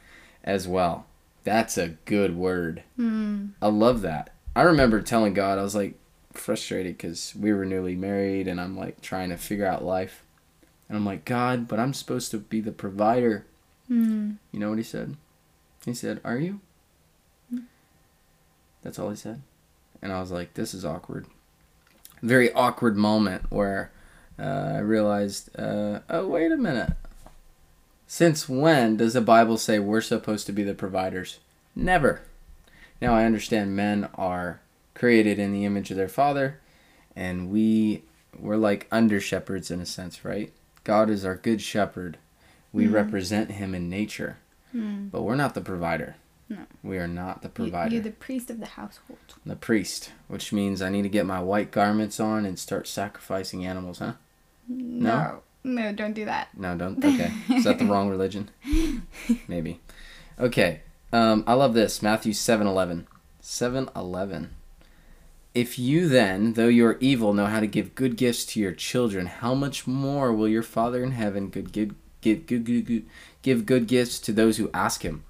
as 0.42 0.66
well. 0.66 1.06
That's 1.44 1.78
a 1.78 1.96
good 2.06 2.36
word. 2.36 2.82
Hmm. 2.96 3.48
I 3.62 3.68
love 3.68 4.02
that. 4.02 4.30
I 4.56 4.62
remember 4.62 5.00
telling 5.00 5.34
God, 5.34 5.58
I 5.58 5.62
was 5.62 5.76
like 5.76 5.94
frustrated 6.32 6.96
because 6.96 7.34
we 7.38 7.52
were 7.52 7.64
newly 7.64 7.94
married, 7.94 8.48
and 8.48 8.60
I'm 8.60 8.76
like 8.76 9.00
trying 9.00 9.28
to 9.30 9.36
figure 9.36 9.66
out 9.66 9.84
life. 9.84 10.24
And 10.88 10.96
I'm 10.96 11.04
like, 11.04 11.24
God, 11.24 11.66
but 11.68 11.80
I'm 11.80 11.94
supposed 11.94 12.30
to 12.30 12.38
be 12.38 12.60
the 12.60 12.72
provider. 12.72 13.46
Hmm. 13.88 14.32
You 14.52 14.60
know 14.60 14.70
what 14.70 14.78
he 14.78 14.84
said? 14.84 15.16
He 15.84 15.94
said, 15.94 16.20
Are 16.24 16.38
you? 16.38 16.60
That's 18.82 18.98
all 18.98 19.10
he 19.10 19.16
said. 19.16 19.42
And 20.00 20.12
I 20.12 20.20
was 20.20 20.30
like, 20.30 20.54
This 20.54 20.74
is 20.74 20.84
awkward. 20.84 21.26
Very 22.22 22.52
awkward 22.52 22.96
moment 22.96 23.50
where 23.50 23.90
uh, 24.38 24.72
I 24.74 24.78
realized, 24.78 25.50
uh, 25.58 26.00
oh, 26.08 26.28
wait 26.28 26.52
a 26.52 26.56
minute. 26.56 26.92
Since 28.06 28.48
when 28.48 28.96
does 28.96 29.14
the 29.14 29.20
Bible 29.20 29.58
say 29.58 29.78
we're 29.78 30.00
supposed 30.00 30.46
to 30.46 30.52
be 30.52 30.62
the 30.62 30.74
providers? 30.74 31.40
Never. 31.74 32.22
Now 33.00 33.14
I 33.14 33.24
understand 33.24 33.76
men 33.76 34.08
are 34.14 34.60
created 34.94 35.38
in 35.38 35.52
the 35.52 35.64
image 35.64 35.90
of 35.90 35.96
their 35.96 36.08
father, 36.08 36.60
and 37.14 37.50
we 37.50 38.02
we're 38.38 38.56
like 38.56 38.86
under 38.90 39.20
shepherds 39.20 39.70
in 39.70 39.80
a 39.80 39.86
sense, 39.86 40.24
right? 40.24 40.52
God 40.86 41.10
is 41.10 41.24
our 41.24 41.34
good 41.34 41.60
shepherd. 41.60 42.16
We 42.72 42.86
Mhm. 42.86 42.92
represent 42.92 43.50
him 43.52 43.74
in 43.74 43.90
nature, 43.90 44.36
Hmm. 44.70 45.08
but 45.08 45.22
we're 45.22 45.34
not 45.34 45.54
the 45.54 45.60
provider. 45.60 46.14
No. 46.48 46.58
We 46.84 46.96
are 46.98 47.08
not 47.08 47.42
the 47.42 47.48
provider. 47.48 47.92
you're 47.92 48.04
the 48.04 48.12
priest 48.12 48.50
of 48.50 48.60
the 48.60 48.66
household. 48.66 49.18
the 49.44 49.56
priest, 49.56 50.12
which 50.28 50.52
means 50.52 50.80
I 50.80 50.88
need 50.90 51.02
to 51.02 51.08
get 51.08 51.26
my 51.26 51.40
white 51.40 51.72
garments 51.72 52.20
on 52.20 52.46
and 52.46 52.56
start 52.56 52.86
sacrificing 52.86 53.66
animals, 53.66 53.98
huh? 53.98 54.12
No. 54.68 55.42
No, 55.64 55.92
don't 55.92 56.12
do 56.12 56.24
that. 56.24 56.56
No, 56.56 56.76
don't. 56.76 57.04
Okay. 57.04 57.32
Is 57.50 57.64
that 57.64 57.80
the 57.80 57.84
wrong 57.92 58.08
religion? 58.08 58.50
Maybe. 59.48 59.80
Okay. 60.38 60.82
Um, 61.12 61.42
I 61.48 61.54
love 61.54 61.74
this. 61.74 62.00
Matthew 62.00 62.32
7 62.32 62.68
11. 62.68 63.08
7 63.40 63.88
11. 63.96 64.50
If 65.56 65.78
you 65.78 66.06
then, 66.06 66.52
though 66.52 66.68
you 66.68 66.84
are 66.84 66.98
evil, 67.00 67.32
know 67.32 67.46
how 67.46 67.60
to 67.60 67.66
give 67.66 67.94
good 67.94 68.18
gifts 68.18 68.44
to 68.44 68.60
your 68.60 68.72
children, 68.72 69.24
how 69.24 69.54
much 69.54 69.86
more 69.86 70.30
will 70.30 70.48
your 70.48 70.62
Father 70.62 71.02
in 71.02 71.12
heaven 71.12 71.48
good, 71.48 71.72
give, 71.72 71.94
give, 72.20 72.44
good, 72.44 72.66
good, 72.66 72.84
good, 72.84 73.06
give 73.40 73.64
good 73.64 73.86
gifts 73.86 74.18
to 74.20 74.34
those 74.34 74.58
who 74.58 74.68
ask 74.74 75.00
him? 75.00 75.24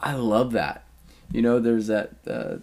I 0.00 0.14
love 0.14 0.52
that. 0.52 0.86
You 1.30 1.42
know, 1.42 1.60
there's 1.60 1.88
that. 1.88 2.12
Uh, 2.26 2.56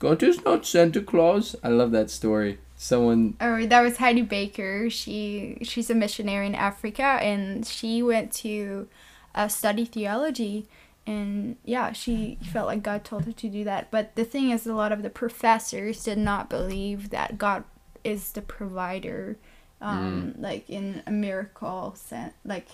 God 0.00 0.20
is 0.24 0.44
not 0.44 0.66
Santa 0.66 1.00
Claus. 1.00 1.54
I 1.62 1.68
love 1.68 1.92
that 1.92 2.10
story. 2.10 2.58
Someone. 2.74 3.36
Oh, 3.40 3.64
that 3.64 3.80
was 3.82 3.98
Heidi 3.98 4.22
Baker. 4.22 4.90
She 4.90 5.58
she's 5.62 5.90
a 5.90 5.94
missionary 5.94 6.48
in 6.48 6.56
Africa, 6.56 7.20
and 7.22 7.64
she 7.64 8.02
went 8.02 8.32
to 8.32 8.88
uh, 9.36 9.46
study 9.46 9.84
theology. 9.84 10.66
And 11.06 11.56
yeah, 11.64 11.92
she 11.92 12.38
felt 12.52 12.66
like 12.66 12.82
God 12.82 13.04
told 13.04 13.24
her 13.24 13.32
to 13.32 13.48
do 13.48 13.64
that. 13.64 13.90
But 13.90 14.14
the 14.14 14.24
thing 14.24 14.50
is, 14.50 14.66
a 14.66 14.74
lot 14.74 14.92
of 14.92 15.02
the 15.02 15.10
professors 15.10 16.04
did 16.04 16.18
not 16.18 16.48
believe 16.48 17.10
that 17.10 17.38
God 17.38 17.64
is 18.04 18.32
the 18.32 18.42
provider, 18.42 19.36
um, 19.80 20.34
like 20.38 20.68
in 20.70 21.02
a 21.06 21.10
miracle 21.10 21.94
sense, 21.96 22.34
like 22.44 22.68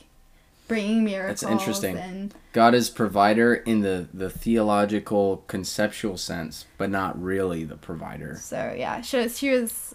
bringing 0.69 1.05
miracles. 1.05 1.41
That's 1.41 1.51
interesting. 1.51 1.97
And 1.97 2.35
God 2.53 2.75
is 2.75 2.91
provider 2.91 3.55
in 3.55 3.81
the, 3.81 4.09
the 4.12 4.31
theological 4.31 5.45
conceptual 5.47 6.19
sense, 6.19 6.67
but 6.77 6.91
not 6.91 7.21
really 7.21 7.64
the 7.64 7.77
provider. 7.77 8.37
so 8.41 8.75
yeah, 8.77 9.01
she 9.01 9.29
she 9.31 9.51
was 9.51 9.95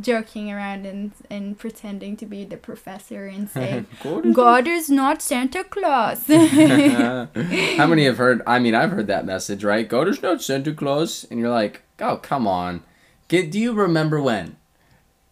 joking 0.00 0.50
around 0.50 0.86
and 0.86 1.12
and 1.30 1.58
pretending 1.58 2.16
to 2.16 2.26
be 2.26 2.44
the 2.44 2.56
professor 2.56 3.26
and 3.26 3.48
saying. 3.48 3.86
God 4.32 4.66
is 4.66 4.90
not 4.90 5.22
Santa 5.22 5.64
Claus. 5.64 6.26
How 6.26 7.86
many 7.86 8.04
have 8.04 8.18
heard? 8.18 8.42
I 8.46 8.58
mean, 8.58 8.74
I've 8.74 8.90
heard 8.90 9.06
that 9.06 9.26
message, 9.26 9.64
right? 9.64 9.88
God 9.88 10.08
is 10.08 10.22
not 10.22 10.42
Santa 10.42 10.72
Claus, 10.72 11.24
and 11.30 11.38
you're 11.38 11.50
like, 11.50 11.82
oh, 12.00 12.16
come 12.16 12.46
on, 12.46 12.82
Get, 13.28 13.50
do 13.50 13.58
you 13.58 13.72
remember 13.72 14.20
when? 14.20 14.56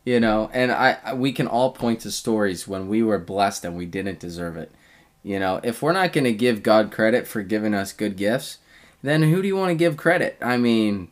You 0.05 0.18
know, 0.18 0.51
and 0.53 0.72
I, 0.72 0.98
I 1.05 1.14
we 1.14 1.33
can 1.33 1.46
all 1.46 1.70
point 1.72 2.01
to 2.01 2.11
stories 2.11 2.66
when 2.66 2.88
we 2.88 3.03
were 3.03 3.18
blessed 3.18 3.64
and 3.64 3.77
we 3.77 3.87
didn't 3.87 4.18
deserve 4.18 4.57
it. 4.57 4.72
You 5.22 5.38
know, 5.38 5.61
if 5.62 5.83
we're 5.83 5.92
not 5.92 6.12
going 6.12 6.25
to 6.25 6.33
give 6.33 6.64
God 6.64 6.90
credit 6.90 7.29
for 7.29 7.42
giving 7.42 7.75
us 7.75 7.92
good 7.92 8.16
gifts, 8.16 8.59
then 9.03 9.22
who 9.22 9.40
do 9.40 9.46
you 9.46 9.57
want 9.57 9.70
to 9.70 9.77
give 9.77 9.96
credit? 9.96 10.37
I 10.40 10.57
mean, 10.57 11.09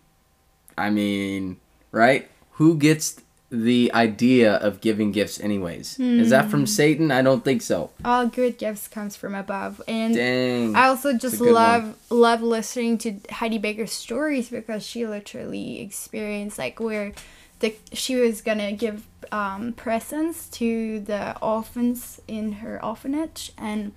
I 0.77 0.91
mean, 0.91 1.61
right? 1.93 2.29
Who 2.61 2.77
gets 2.77 3.19
the 3.49 3.91
idea 3.95 4.57
of 4.57 4.83
giving 4.83 5.13
gifts 5.13 5.41
anyways? 5.41 5.99
Is 5.99 6.29
that 6.29 6.51
from 6.51 6.67
Satan? 6.67 7.11
I 7.11 7.23
don't 7.23 7.43
think 7.43 7.63
so. 7.63 7.89
All 8.05 8.27
good 8.27 8.59
gifts 8.59 8.87
comes 8.87 9.17
from 9.17 9.35
above, 9.35 9.81
and 9.89 10.15
Dang. 10.15 10.77
I 10.77 10.89
also 10.89 11.17
just 11.17 11.41
love 11.41 11.97
love 12.11 12.43
listening 12.43 12.99
to 12.99 13.15
Heidi 13.31 13.57
Baker's 13.57 13.93
stories 13.93 14.51
because 14.51 14.85
she 14.85 15.07
literally 15.07 15.81
experienced 15.81 16.59
like 16.59 16.79
where 16.79 17.13
the 17.61 17.75
she 17.95 18.17
was 18.17 18.43
gonna 18.43 18.73
give 18.73 19.07
um, 19.33 19.73
presents 19.73 20.47
to 20.51 21.01
the 21.01 21.39
orphans 21.41 22.21
in 22.29 22.53
her 22.61 22.79
orphanage 22.85 23.53
and 23.57 23.93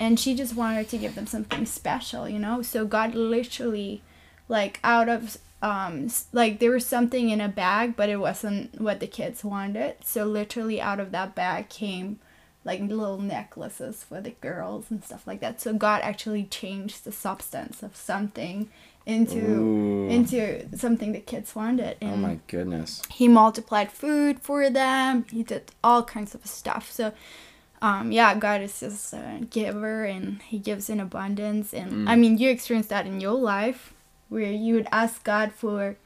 and 0.00 0.18
she 0.18 0.34
just 0.34 0.56
wanted 0.56 0.88
to 0.88 0.96
give 0.96 1.14
them 1.14 1.26
something 1.26 1.66
special, 1.66 2.26
you 2.26 2.38
know. 2.38 2.62
So 2.62 2.86
God 2.86 3.14
literally, 3.14 4.00
like 4.48 4.80
out 4.82 5.10
of 5.10 5.36
um 5.62 6.08
like 6.32 6.60
there 6.60 6.70
was 6.70 6.86
something 6.86 7.30
in 7.30 7.40
a 7.40 7.48
bag, 7.48 7.96
but 7.96 8.08
it 8.08 8.16
wasn't 8.18 8.80
what 8.80 9.00
the 9.00 9.06
kids 9.06 9.42
wanted. 9.44 9.96
So 10.04 10.24
literally 10.24 10.80
out 10.80 11.00
of 11.00 11.10
that 11.12 11.34
bag 11.34 11.68
came 11.68 12.18
like 12.64 12.80
little 12.80 13.18
necklaces 13.18 14.04
for 14.04 14.20
the 14.20 14.30
girls 14.30 14.86
and 14.90 15.02
stuff 15.02 15.26
like 15.26 15.40
that. 15.40 15.60
So 15.60 15.72
God 15.72 16.02
actually 16.02 16.44
changed 16.44 17.04
the 17.04 17.12
substance 17.12 17.82
of 17.82 17.96
something 17.96 18.68
into 19.06 19.38
Ooh. 19.38 20.08
into 20.08 20.66
something 20.76 21.12
the 21.12 21.20
kids 21.20 21.54
wanted. 21.56 21.96
And 22.00 22.12
oh 22.12 22.16
my 22.16 22.38
goodness. 22.46 23.02
he 23.10 23.26
multiplied 23.26 23.90
food 23.90 24.40
for 24.40 24.68
them. 24.70 25.24
He 25.30 25.42
did 25.42 25.72
all 25.82 26.02
kinds 26.04 26.34
of 26.34 26.46
stuff. 26.46 26.90
So 26.90 27.12
um 27.82 28.12
yeah, 28.12 28.34
God 28.34 28.60
is 28.60 28.78
just 28.78 29.12
a 29.12 29.40
giver 29.50 30.04
and 30.04 30.42
he 30.42 30.58
gives 30.58 30.88
in 30.90 31.00
abundance 31.00 31.72
and 31.74 32.08
I 32.08 32.14
Mm. 32.14 32.20
mean 32.20 32.38
you 32.38 32.50
experienced 32.50 32.90
that 32.90 33.06
in 33.06 33.20
your 33.20 33.34
life 33.38 33.92
where 34.28 34.50
you 34.52 34.74
would 34.74 34.88
ask 34.92 35.24
God 35.24 35.52
for 35.52 35.96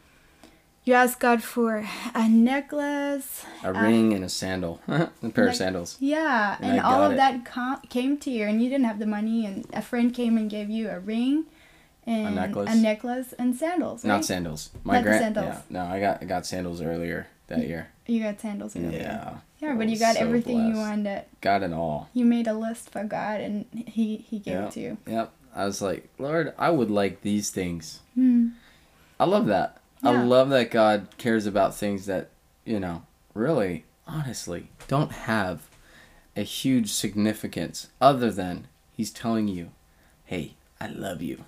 you 0.85 0.95
ask 0.95 1.21
God 1.21 1.45
for 1.45 1.87
a 2.13 2.29
necklace, 2.29 3.45
A 3.63 3.73
ring 3.73 4.13
and 4.13 4.25
a 4.25 4.29
sandal. 4.29 4.81
a 4.89 5.09
pair 5.33 5.47
of 5.49 5.55
sandals. 5.55 5.97
Yeah, 6.01 6.57
And 6.61 6.73
and, 6.73 6.81
all 6.81 7.05
of 7.05 7.13
it. 7.13 7.17
that 7.19 7.45
com- 7.45 7.81
came 7.89 8.19
to 8.19 8.31
you, 8.33 8.47
and 8.49 8.61
you 8.61 8.69
didn't 8.69 8.87
have 8.87 8.99
the 8.99 9.07
money, 9.07 9.47
and 9.47 9.65
a 9.73 9.81
friend 9.81 10.13
came 10.13 10.37
and 10.37 10.51
gave 10.51 10.71
you 10.71 10.89
a 10.89 10.99
ring, 10.99 11.45
and 12.05 12.27
a 12.27 12.31
necklace? 12.33 12.69
a 12.73 12.75
necklace 12.77 13.33
and 13.39 13.55
sandals. 13.55 14.03
Not 14.05 14.25
sandals. 14.25 14.71
My 14.83 14.95
Not 14.95 15.05
grand. 15.05 15.21
sandals. 15.23 15.47
Yeah. 15.55 15.61
No, 15.71 15.85
I 15.85 16.01
got 16.01 16.21
I 16.21 16.25
got 16.25 16.47
sandals 16.47 16.81
earlier 16.83 17.29
that 17.47 17.61
year. 17.61 17.89
You 18.07 18.21
got 18.21 18.41
sandals. 18.41 18.75
earlier. 18.75 18.91
Yeah. 18.99 19.37
Yeah, 19.61 19.75
but 19.77 19.89
you 19.89 19.97
got 20.01 20.17
so 20.17 20.21
everything 20.23 20.57
you 20.67 20.73
blessed. 20.73 20.79
wanted. 20.91 21.25
Got 21.41 21.63
it 21.63 21.73
all. 21.73 22.09
You 22.13 22.25
made 22.25 22.49
a 22.49 22.55
list 22.55 22.91
for 22.91 23.05
God, 23.05 23.41
and 23.41 23.67
he 23.87 24.17
he 24.17 24.41
gave 24.41 24.55
Yeah. 24.55 24.67
it 24.67 24.73
to 24.73 24.81
you. 24.81 24.99
Yep. 25.07 25.33
I 25.55 25.65
was 25.65 25.83
like, 25.83 26.09
Lord, 26.19 26.55
I 26.59 26.71
would 26.71 26.91
like 26.91 27.21
these 27.21 27.51
things. 27.51 28.01
Hmm. 28.15 28.49
I 29.21 29.25
love 29.25 29.47
that. 29.47 29.79
I 30.05 30.11
love 30.11 30.51
that 30.51 30.73
God 30.73 31.07
cares 31.17 31.47
about 31.47 31.77
things 31.77 32.07
that, 32.07 32.31
you 32.65 32.81
know, 32.81 33.05
really, 33.35 33.85
honestly, 34.07 34.71
don't 34.89 35.13
have 35.13 35.69
a 36.35 36.43
huge 36.43 36.91
significance 36.91 37.89
other 38.01 38.31
than 38.31 38.67
He's 38.91 39.11
telling 39.11 39.49
you, 39.49 39.71
hey, 40.25 40.55
I 40.81 40.89
love 40.89 41.23
you. 41.23 41.45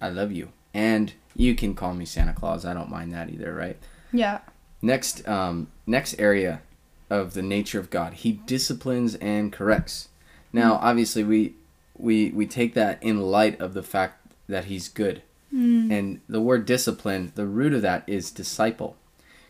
I 0.00 0.08
love 0.08 0.32
you. 0.32 0.52
And 0.72 1.12
you 1.36 1.54
can 1.54 1.74
call 1.74 1.94
me 1.94 2.04
Santa 2.04 2.32
Claus. 2.32 2.64
I 2.64 2.74
don't 2.74 2.90
mind 2.90 3.12
that 3.12 3.30
either, 3.30 3.54
right? 3.54 3.76
Yeah. 4.12 4.40
Next, 4.80 5.26
um, 5.28 5.68
next 5.86 6.18
area 6.18 6.62
of 7.10 7.34
the 7.34 7.42
nature 7.42 7.78
of 7.78 7.90
God, 7.90 8.14
He 8.14 8.32
disciplines 8.32 9.14
and 9.16 9.52
corrects. 9.52 10.08
Now, 10.52 10.74
obviously, 10.74 11.24
we 11.24 11.54
we 11.98 12.30
we 12.30 12.46
take 12.46 12.74
that 12.74 13.02
in 13.02 13.20
light 13.20 13.60
of 13.60 13.74
the 13.74 13.82
fact 13.82 14.26
that 14.48 14.66
He's 14.66 14.88
good, 14.88 15.22
Mm. 15.54 15.90
and 15.90 16.20
the 16.28 16.40
word 16.42 16.66
discipline, 16.66 17.32
the 17.34 17.46
root 17.46 17.72
of 17.72 17.80
that 17.82 18.04
is 18.06 18.30
disciple. 18.30 18.96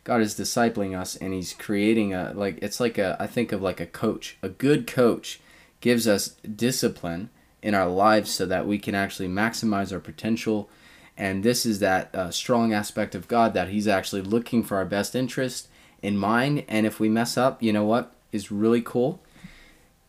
God 0.04 0.20
is 0.20 0.34
discipling 0.38 0.96
us, 0.98 1.16
and 1.16 1.34
He's 1.34 1.52
creating 1.52 2.14
a 2.14 2.32
like 2.34 2.58
it's 2.62 2.80
like 2.80 2.98
a 2.98 3.16
I 3.20 3.26
think 3.26 3.52
of 3.52 3.60
like 3.62 3.80
a 3.80 3.86
coach. 3.86 4.36
A 4.42 4.48
good 4.48 4.86
coach 4.86 5.40
gives 5.80 6.06
us 6.08 6.28
discipline 6.56 7.30
in 7.62 7.74
our 7.74 7.88
lives 7.88 8.30
so 8.30 8.46
that 8.46 8.66
we 8.66 8.78
can 8.78 8.94
actually 8.94 9.28
maximize 9.28 9.92
our 9.92 9.98
potential. 10.00 10.68
And 11.16 11.42
this 11.42 11.66
is 11.66 11.80
that 11.80 12.14
uh, 12.14 12.30
strong 12.30 12.72
aspect 12.72 13.14
of 13.16 13.26
God 13.26 13.52
that 13.54 13.68
He's 13.70 13.88
actually 13.88 14.22
looking 14.22 14.62
for 14.62 14.76
our 14.76 14.84
best 14.84 15.16
interest 15.16 15.68
in 16.00 16.16
mind. 16.16 16.64
And 16.68 16.86
if 16.86 17.00
we 17.00 17.08
mess 17.08 17.36
up, 17.36 17.60
you 17.62 17.72
know 17.72 17.84
what 17.84 18.14
is 18.30 18.52
really 18.52 18.80
cool? 18.82 19.20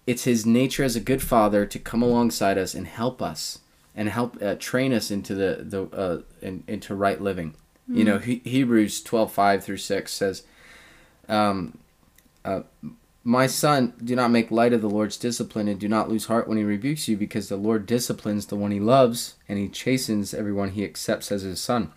It's 0.08 0.24
His 0.24 0.46
nature 0.46 0.84
as 0.84 0.96
a 0.96 1.02
good 1.02 1.22
father 1.22 1.66
to 1.66 1.80
come 1.80 2.02
alongside 2.02 2.58
us 2.58 2.74
and 2.74 2.88
help 2.88 3.22
us 3.22 3.60
and 3.96 4.10
help 4.10 4.42
uh, 4.42 4.56
train 4.56 4.94
us 4.94 5.12
into 5.12 5.36
the 5.36 5.58
the 5.62 5.84
uh, 5.96 6.22
in, 6.42 6.64
into 6.68 6.96
right 6.96 7.20
living. 7.22 7.56
You 7.92 8.04
know, 8.04 8.20
he, 8.20 8.36
Hebrews 8.46 9.02
twelve 9.02 9.32
five 9.32 9.64
through 9.64 9.78
six 9.78 10.12
says, 10.12 10.44
um, 11.28 11.80
uh, 12.46 12.62
"My 13.24 13.48
son, 13.48 13.94
do 14.04 14.16
not 14.16 14.30
make 14.30 14.52
light 14.52 14.74
of 14.74 14.82
the 14.82 14.90
Lord's 14.90 15.18
discipline, 15.18 15.68
and 15.68 15.80
do 15.80 15.88
not 15.88 16.08
lose 16.08 16.28
heart 16.28 16.48
when 16.48 16.60
He 16.60 16.64
rebukes 16.64 17.08
you, 17.08 17.18
because 17.18 17.50
the 17.50 17.58
Lord 17.58 17.88
disciplines 17.88 18.46
the 18.46 18.56
one 18.56 18.70
He 18.70 18.80
loves, 18.80 19.36
and 19.48 19.58
He 19.58 19.68
chastens 19.68 20.36
everyone 20.36 20.70
He 20.70 20.84
accepts 20.84 21.32
as 21.32 21.42
His 21.42 21.60
son." 21.60 21.92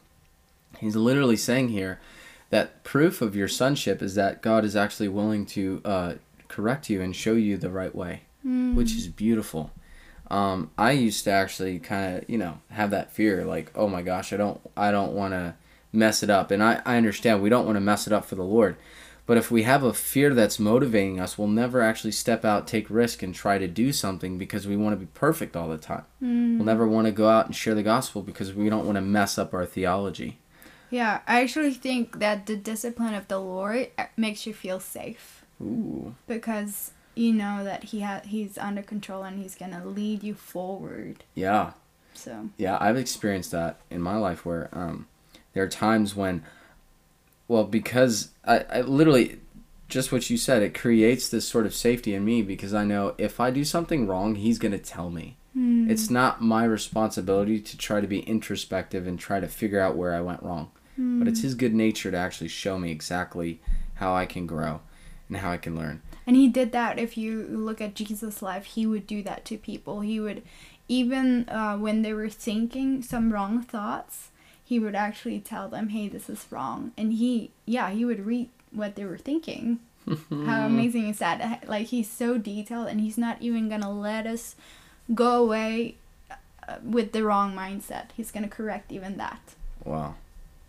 He's 0.79 0.97
literally 0.97 1.37
saying 1.37 1.69
here 1.69 2.01
that 2.49 2.83
proof 2.85 3.21
of 3.21 3.37
your 3.37 3.49
sonship 3.49 4.01
is 4.01 4.15
that 4.15 4.41
God 4.41 4.65
is 4.65 4.75
actually 4.75 5.09
willing 5.09 5.45
to 5.47 5.83
uh, 5.85 6.15
correct 6.53 6.91
you 6.91 7.01
and 7.01 7.17
show 7.17 7.33
you 7.33 7.57
the 7.57 7.71
right 7.71 7.95
way, 7.95 8.23
which 8.77 8.95
is 8.95 9.09
beautiful. 9.09 9.71
Um, 10.31 10.71
I 10.79 10.93
used 10.93 11.25
to 11.25 11.31
actually 11.31 11.79
kind 11.79 12.19
of, 12.19 12.31
you 12.31 12.39
know, 12.39 12.59
have 12.71 12.91
that 12.91 13.13
fear, 13.13 13.45
like, 13.45 13.73
oh 13.75 13.89
my 13.89 14.03
gosh, 14.03 14.33
I 14.33 14.37
don't, 14.37 14.61
I 14.77 14.91
don't 14.91 15.13
want 15.13 15.33
to 15.33 15.55
mess 15.93 16.23
it 16.23 16.31
up, 16.31 16.51
and 16.51 16.63
I, 16.63 16.81
I 16.87 16.97
understand 16.97 17.43
we 17.43 17.51
don't 17.51 17.67
want 17.67 17.77
to 17.77 17.81
mess 17.81 18.07
it 18.07 18.13
up 18.13 18.25
for 18.25 18.35
the 18.35 18.45
Lord, 18.45 18.77
but 19.27 19.37
if 19.37 19.51
we 19.51 19.63
have 19.65 19.83
a 19.83 19.93
fear 19.93 20.35
that's 20.35 20.59
motivating 20.59 21.21
us, 21.21 21.37
we'll 21.37 21.49
never 21.49 21.81
actually 21.83 22.13
step 22.13 22.45
out, 22.45 22.67
take 22.67 22.89
risk, 22.91 23.23
and 23.23 23.35
try 23.35 23.59
to 23.59 23.69
do 23.69 23.93
something 23.93 24.39
because 24.39 24.67
we 24.67 24.77
want 24.77 24.95
to 24.95 25.05
be 25.05 25.11
perfect 25.15 25.57
all 25.57 25.69
the 25.69 25.79
time. 25.79 26.05
We'll 26.59 26.67
never 26.67 26.87
want 26.89 27.07
to 27.07 27.13
go 27.13 27.29
out 27.29 27.47
and 27.47 27.55
share 27.55 27.75
the 27.75 27.83
gospel 27.83 28.23
because 28.23 28.53
we 28.53 28.69
don't 28.69 28.87
want 28.87 28.97
to 28.97 29.03
mess 29.03 29.39
up 29.39 29.55
our 29.55 29.67
theology. 29.67 30.39
Yeah, 30.91 31.21
I 31.27 31.41
actually 31.43 31.75
think 31.75 32.19
that 32.19 32.47
the 32.47 32.57
discipline 32.57 33.15
of 33.15 33.29
the 33.29 33.39
Lord 33.39 33.91
uh, 33.97 34.07
makes 34.17 34.47
you 34.47 34.53
feel 34.53 34.81
safe 34.81 35.42
Ooh, 35.63 36.15
because 36.27 36.93
you 37.15 37.33
know 37.33 37.63
that 37.65 37.85
he 37.85 38.01
ha- 38.01 38.23
he's 38.25 38.57
under 38.59 38.83
control 38.83 39.23
and 39.23 39.39
he's 39.39 39.55
gonna 39.55 39.85
lead 39.85 40.23
you 40.23 40.35
forward. 40.35 41.25
yeah. 41.35 41.73
So 42.15 42.51
Yeah, 42.59 42.77
I've 42.79 42.99
experienced 42.99 43.53
that 43.53 43.81
in 43.91 44.03
my 44.03 44.17
life 44.17 44.45
where 44.45 44.69
um, 44.73 45.07
there 45.55 45.63
are 45.63 45.69
times 45.69 46.15
when, 46.15 46.45
well, 47.49 47.65
because 47.65 48.29
I, 48.45 48.59
I 48.71 48.81
literally, 48.83 49.41
just 49.89 50.13
what 50.13 50.29
you 50.29 50.37
said, 50.37 50.63
it 50.63 50.75
creates 50.75 51.31
this 51.31 51.49
sort 51.49 51.65
of 51.65 51.75
safety 51.75 52.15
in 52.15 52.23
me 52.23 52.43
because 52.43 52.75
I 52.75 52.85
know 52.85 53.15
if 53.17 53.41
I 53.41 53.51
do 53.51 53.65
something 53.65 54.07
wrong, 54.07 54.35
he's 54.35 54.59
going 54.59 54.73
to 54.73 54.79
tell 54.79 55.09
me. 55.09 55.37
It's 55.55 56.09
not 56.11 56.41
my 56.43 56.65
responsibility 56.65 57.61
to 57.61 57.77
try 57.77 58.01
to 58.01 58.07
be 58.07 58.21
introspective 58.21 59.07
and 59.07 59.19
try 59.19 59.39
to 59.41 59.49
figure 59.49 59.81
out 59.81 59.97
where 59.97 60.15
I 60.15 60.21
went 60.21 60.43
wrong. 60.43 60.71
But 60.97 61.29
it's 61.29 61.41
his 61.43 61.55
good 61.55 61.75
nature 61.75 62.11
to 62.11 62.17
actually 62.17 62.49
show 62.49 62.79
me 62.79 62.91
exactly 62.91 63.61
how 63.95 64.15
I 64.15 64.25
can 64.27 64.47
grow 64.47 64.81
and 65.29 65.39
how 65.39 65.51
I 65.51 65.57
can 65.57 65.77
learn. 65.77 66.03
And 66.27 66.37
he 66.37 66.49
did 66.49 66.73
that. 66.73 66.99
If 66.99 67.17
you 67.17 67.47
look 67.49 67.81
at 67.81 67.95
Jesus' 67.95 68.43
life, 68.43 68.65
he 68.65 68.87
would 68.87 69.07
do 69.07 69.23
that 69.23 69.45
to 69.47 69.59
people. 69.59 70.01
He 70.01 70.21
would, 70.21 70.43
even 70.89 71.49
uh, 71.49 71.77
when 71.77 72.03
they 72.03 72.13
were 72.13 72.29
thinking 72.29 73.03
some 73.03 73.33
wrong 73.33 73.63
thoughts, 73.63 74.29
he 74.65 74.79
would 74.79 74.95
actually 74.95 75.41
tell 75.41 75.69
them, 75.69 75.89
"Hey, 75.89 76.09
this 76.09 76.31
is 76.31 76.47
wrong." 76.51 76.93
And 76.97 77.13
he, 77.15 77.51
yeah, 77.67 77.91
he 77.91 78.05
would 78.05 78.25
read 78.25 78.49
what 78.71 78.95
they 78.95 79.05
were 79.05 79.19
thinking. 79.19 79.81
How 80.31 80.67
amazing 80.67 81.09
is 81.09 81.19
that? 81.19 81.69
Like 81.69 81.89
he's 81.89 82.11
so 82.11 82.39
detailed, 82.39 82.89
and 82.89 83.01
he's 83.01 83.19
not 83.19 83.41
even 83.41 83.69
gonna 83.69 83.93
let 83.93 84.27
us 84.27 84.57
go 85.15 85.43
away 85.43 85.97
uh, 86.31 86.77
with 86.83 87.13
the 87.13 87.25
wrong 87.25 87.55
mindset. 87.55 88.07
He's 88.17 88.31
gonna 88.31 88.49
correct 88.49 88.93
even 88.93 89.17
that. 89.19 89.55
Wow, 89.85 90.15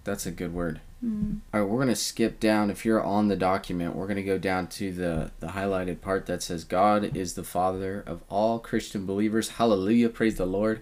that's 0.03 0.25
a 0.25 0.31
good 0.31 0.53
word. 0.53 0.81
Mm. 1.03 1.41
All 1.53 1.61
right, 1.61 1.69
we're 1.69 1.79
gonna 1.79 1.95
skip 1.95 2.39
down. 2.39 2.69
If 2.69 2.85
you're 2.85 3.03
on 3.03 3.27
the 3.27 3.35
document, 3.35 3.95
we're 3.95 4.07
gonna 4.07 4.23
go 4.23 4.37
down 4.37 4.67
to 4.67 4.91
the 4.91 5.31
the 5.39 5.47
highlighted 5.47 6.01
part 6.01 6.25
that 6.27 6.41
says 6.41 6.63
God 6.63 7.15
is 7.15 7.33
the 7.33 7.43
Father 7.43 8.03
of 8.07 8.23
all 8.29 8.59
Christian 8.59 9.05
believers. 9.05 9.49
Hallelujah! 9.49 10.09
Praise 10.09 10.37
the 10.37 10.45
Lord. 10.45 10.81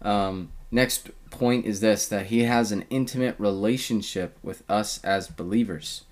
Um, 0.00 0.50
next 0.72 1.10
point 1.30 1.64
is 1.64 1.80
this: 1.80 2.08
that 2.08 2.26
He 2.26 2.40
has 2.40 2.72
an 2.72 2.84
intimate 2.90 3.36
relationship 3.38 4.36
with 4.42 4.64
us 4.68 5.02
as 5.04 5.28
believers. 5.28 6.02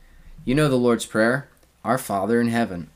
You 0.45 0.55
know 0.55 0.69
the 0.69 0.77
Lord's 0.77 1.07
prayer, 1.07 1.49
"Our 1.85 1.99
Father 1.99 2.41
in 2.41 2.49
heaven." 2.49 2.91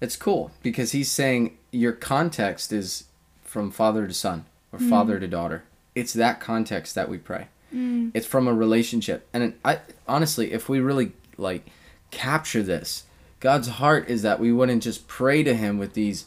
It's 0.00 0.16
cool 0.16 0.52
because 0.62 0.92
He's 0.92 1.10
saying 1.10 1.56
your 1.72 1.92
context 1.92 2.72
is 2.72 3.04
from 3.42 3.70
father 3.70 4.06
to 4.06 4.14
son 4.14 4.44
or 4.70 4.78
father 4.78 5.18
to 5.18 5.26
daughter. 5.26 5.64
It's 5.94 6.12
that 6.12 6.40
context 6.40 6.94
that 6.94 7.08
we 7.08 7.16
pray. 7.16 7.48
Mm. 7.76 8.10
It's 8.14 8.26
from 8.26 8.48
a 8.48 8.54
relationship. 8.54 9.28
And 9.32 9.54
I 9.64 9.80
honestly, 10.08 10.52
if 10.52 10.68
we 10.68 10.80
really 10.80 11.12
like 11.36 11.66
capture 12.10 12.62
this, 12.62 13.04
God's 13.40 13.68
heart 13.68 14.08
is 14.08 14.22
that 14.22 14.40
we 14.40 14.50
wouldn't 14.52 14.82
just 14.82 15.06
pray 15.08 15.42
to 15.42 15.54
Him 15.54 15.78
with 15.78 15.92
these 15.94 16.24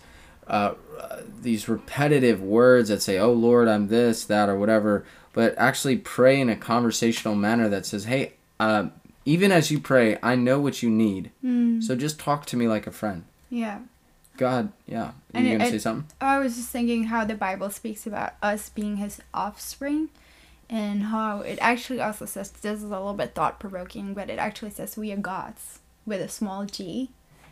uh, 0.48 0.74
uh, 1.00 1.22
these 1.42 1.68
repetitive 1.70 2.42
words 2.42 2.90
that 2.90 3.02
say, 3.02 3.18
"Oh 3.18 3.34
Lord, 3.34 3.68
I'm 3.68 3.88
this, 3.88 4.24
that, 4.26 4.50
or 4.50 4.56
whatever," 4.58 5.06
but 5.34 5.56
actually 5.58 5.98
pray 5.98 6.40
in 6.40 6.50
a 6.50 6.56
conversational 6.56 7.36
manner 7.36 7.70
that 7.70 7.86
says, 7.86 8.06
"Hey, 8.06 8.34
uh, 8.60 8.88
even 9.26 9.52
as 9.52 9.70
you 9.72 9.80
pray, 9.80 10.18
I 10.24 10.36
know 10.36 10.60
what 10.60 10.82
you 10.84 10.90
need, 10.90 11.32
Mm. 11.44 11.84
so 11.84 11.96
just 11.96 12.20
talk 12.20 12.46
to 12.48 12.58
me 12.58 12.68
like 12.68 12.88
a 12.88 12.92
friend." 12.92 13.24
Yeah. 13.50 13.80
God, 14.38 14.72
yeah, 14.88 15.12
And 15.34 15.46
you 15.46 15.54
it- 15.54 15.58
gonna 15.58 15.70
say 15.70 15.78
something? 15.80 16.08
I 16.22 16.40
was 16.40 16.56
just 16.56 16.70
thinking 16.70 17.06
how 17.06 17.26
the 17.26 17.36
Bible 17.36 17.70
speaks 17.70 18.08
about 18.08 18.34
us 18.42 18.70
being 18.70 18.96
his 18.98 19.20
offspring 19.34 20.10
and 20.70 21.04
how 21.04 21.42
it 21.42 21.58
actually 21.62 22.00
also 22.00 22.26
says 22.26 22.52
this 22.52 22.78
is 22.78 22.84
a 22.84 22.88
little 22.88 23.14
bit 23.14 23.34
thought 23.34 23.60
provoking, 23.60 24.14
but 24.14 24.30
it 24.30 24.38
actually 24.38 24.72
says 24.72 24.98
we 24.98 25.12
are 25.12 25.18
gods 25.18 25.80
with 26.06 26.22
a 26.22 26.30
small 26.30 26.66
g. 26.66 27.10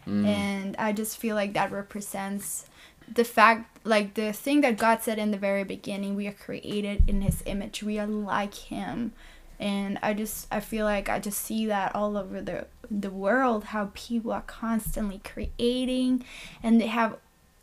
Mm. 0.08 0.26
And 0.26 0.76
I 0.78 0.94
just 0.94 1.18
feel 1.18 1.36
like 1.36 1.54
that 1.54 1.72
represents 1.72 2.66
the 3.14 3.24
fact 3.24 3.86
like 3.86 4.14
the 4.14 4.34
thing 4.34 4.62
that 4.62 4.78
God 4.78 5.02
said 5.02 5.18
in 5.18 5.32
the 5.32 5.38
very 5.38 5.64
beginning, 5.64 6.16
we 6.16 6.28
are 6.28 6.34
created 6.34 7.04
in 7.08 7.22
his 7.22 7.42
image. 7.46 7.84
We 7.84 8.00
are 8.00 8.08
like 8.08 8.54
him. 8.54 9.14
And 9.60 9.98
I 10.04 10.14
just 10.14 10.48
I 10.52 10.60
feel 10.60 10.86
like 10.86 11.10
I 11.10 11.20
just 11.20 11.42
see 11.42 11.66
that 11.66 11.96
all 11.96 12.18
over 12.18 12.42
the 12.42 12.68
the 12.90 13.10
world 13.10 13.66
how 13.66 13.90
people 13.94 14.32
are 14.32 14.44
constantly 14.44 15.20
creating 15.24 16.24
and 16.64 16.80
they 16.80 16.88
have 16.88 17.18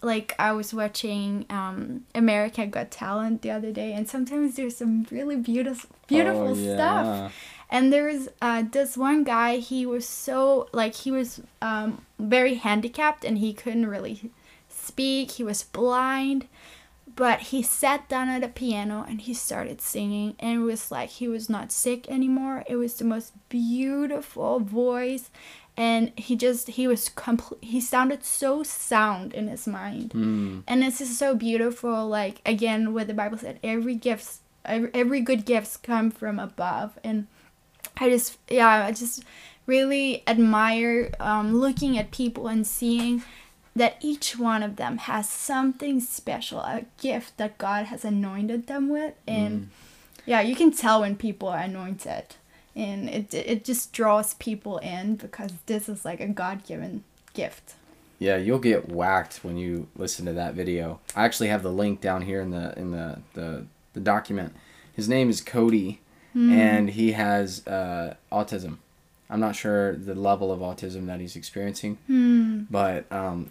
like 0.04 0.34
I 0.38 0.52
was 0.52 0.72
watching 0.74 1.46
um 1.50 2.04
America 2.14 2.66
Got 2.66 2.90
Talent 2.90 3.42
the 3.42 3.50
other 3.50 3.72
day 3.72 3.92
and 3.92 4.08
sometimes 4.08 4.56
there's 4.56 4.76
some 4.76 5.06
really 5.10 5.36
beautiful 5.36 5.90
beautiful 6.06 6.48
Oh, 6.48 6.54
stuff 6.54 7.06
yeah. 7.06 7.30
and 7.70 7.92
there's 7.92 8.28
uh, 8.42 8.62
this 8.70 8.96
one 8.96 9.24
guy 9.24 9.56
he 9.58 9.86
was 9.86 10.06
so 10.06 10.68
like 10.72 10.94
he 10.94 11.10
was 11.10 11.40
um, 11.62 12.04
very 12.18 12.54
handicapped 12.54 13.24
and 13.24 13.38
he 13.38 13.52
couldn't 13.54 13.86
really 13.86 14.30
speak 14.68 15.32
he 15.32 15.44
was 15.44 15.62
blind 15.62 16.46
but 17.16 17.38
he 17.50 17.62
sat 17.62 18.08
down 18.08 18.28
at 18.28 18.42
a 18.42 18.48
piano 18.48 19.04
and 19.08 19.20
he 19.22 19.32
started 19.32 19.80
singing 19.80 20.34
and 20.40 20.60
it 20.60 20.64
was 20.64 20.90
like 20.90 21.08
he 21.10 21.28
was 21.28 21.48
not 21.48 21.70
sick 21.72 22.08
anymore 22.10 22.64
it 22.68 22.76
was 22.76 22.94
the 22.94 23.04
most 23.04 23.32
beautiful 23.48 24.58
voice 24.60 25.30
and 25.76 26.12
he 26.16 26.36
just 26.36 26.68
he 26.68 26.86
was 26.86 27.08
complete 27.08 27.62
he 27.62 27.80
sounded 27.80 28.24
so 28.24 28.62
sound 28.62 29.34
in 29.34 29.48
his 29.48 29.66
mind. 29.66 30.10
Mm. 30.10 30.62
and 30.66 30.82
this 30.82 31.00
is 31.00 31.18
so 31.18 31.34
beautiful 31.34 32.06
like 32.06 32.40
again 32.46 32.94
what 32.94 33.06
the 33.06 33.14
bible 33.14 33.38
said 33.38 33.58
every 33.64 33.94
gifts 33.94 34.40
every, 34.64 34.90
every 34.94 35.20
good 35.20 35.44
gifts 35.44 35.76
come 35.76 36.10
from 36.10 36.38
above. 36.38 36.98
And 37.02 37.26
i 37.98 38.08
just 38.08 38.38
yeah 38.48 38.86
i 38.86 38.92
just 38.92 39.24
really 39.66 40.22
admire 40.26 41.10
um, 41.20 41.56
looking 41.56 41.96
at 41.96 42.10
people 42.10 42.48
and 42.48 42.66
seeing 42.66 43.22
that 43.74 43.96
each 44.00 44.38
one 44.38 44.62
of 44.62 44.76
them 44.76 44.98
has 44.98 45.28
something 45.28 46.00
special 46.00 46.60
a 46.60 46.84
gift 47.00 47.36
that 47.38 47.58
god 47.58 47.86
has 47.86 48.04
anointed 48.04 48.66
them 48.66 48.88
with. 48.88 49.14
And 49.26 49.70
yeah 50.26 50.40
you 50.40 50.54
can 50.54 50.70
tell 50.70 51.00
when 51.00 51.16
people 51.16 51.48
are 51.48 51.58
anointed 51.58 52.36
and 52.76 53.08
it, 53.08 53.32
it 53.32 53.64
just 53.64 53.92
draws 53.92 54.34
people 54.34 54.78
in 54.78 55.16
because 55.16 55.52
this 55.66 55.88
is 55.88 56.04
like 56.04 56.20
a 56.20 56.28
god-given 56.28 57.04
gift 57.32 57.74
Yeah, 58.18 58.36
you'll 58.36 58.58
get 58.58 58.88
whacked 58.88 59.44
when 59.44 59.56
you 59.56 59.88
listen 59.96 60.24
to 60.26 60.32
that 60.32 60.54
video. 60.54 61.00
I 61.16 61.24
actually 61.24 61.48
have 61.48 61.62
the 61.62 61.72
link 61.72 62.00
down 62.00 62.22
here 62.22 62.40
in 62.40 62.50
the 62.50 62.78
in 62.78 62.90
the 62.92 63.20
the, 63.34 63.66
the 63.92 64.00
document. 64.00 64.54
His 64.94 65.08
name 65.08 65.28
is 65.28 65.40
Cody, 65.40 66.00
and 66.34 66.90
he 66.90 67.12
has 67.12 67.66
uh, 67.66 68.14
autism. 68.30 68.78
I'm 69.28 69.40
not 69.40 69.56
sure 69.56 69.96
the 69.96 70.14
level 70.14 70.52
of 70.52 70.60
autism 70.60 71.06
that 71.06 71.20
he's 71.20 71.34
experiencing, 71.34 71.98
hmm. 72.06 72.62
but 72.70 73.10
um, 73.10 73.50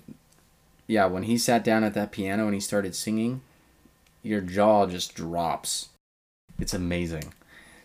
yeah, 0.87 1.05
when 1.05 1.23
he 1.23 1.37
sat 1.37 1.63
down 1.63 1.83
at 1.83 1.93
that 1.95 2.11
piano 2.11 2.45
and 2.45 2.53
he 2.53 2.59
started 2.59 2.95
singing, 2.95 3.41
your 4.21 4.41
jaw 4.41 4.85
just 4.85 5.13
drops. 5.15 5.89
It's 6.59 6.73
amazing. 6.73 7.33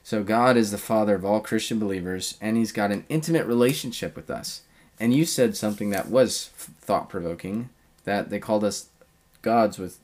So 0.09 0.23
God 0.23 0.57
is 0.57 0.71
the 0.71 0.79
father 0.79 1.17
of 1.17 1.25
all 1.27 1.41
Christian 1.41 1.79
believers, 1.79 2.39
and 2.41 2.57
He's 2.57 2.73
got 2.73 2.91
an 2.91 3.05
intimate 3.11 3.45
relationship 3.45 4.17
with 4.17 4.31
us. 4.31 4.63
And 4.99 5.13
you 5.13 5.27
said 5.27 5.55
something 5.55 5.91
that 5.91 6.09
was 6.09 6.47
thought 6.81 7.11
provoking 7.11 7.69
that 8.05 8.31
they 8.31 8.39
called 8.39 8.65
us 8.65 8.89
gods 9.43 9.79
with 9.79 9.99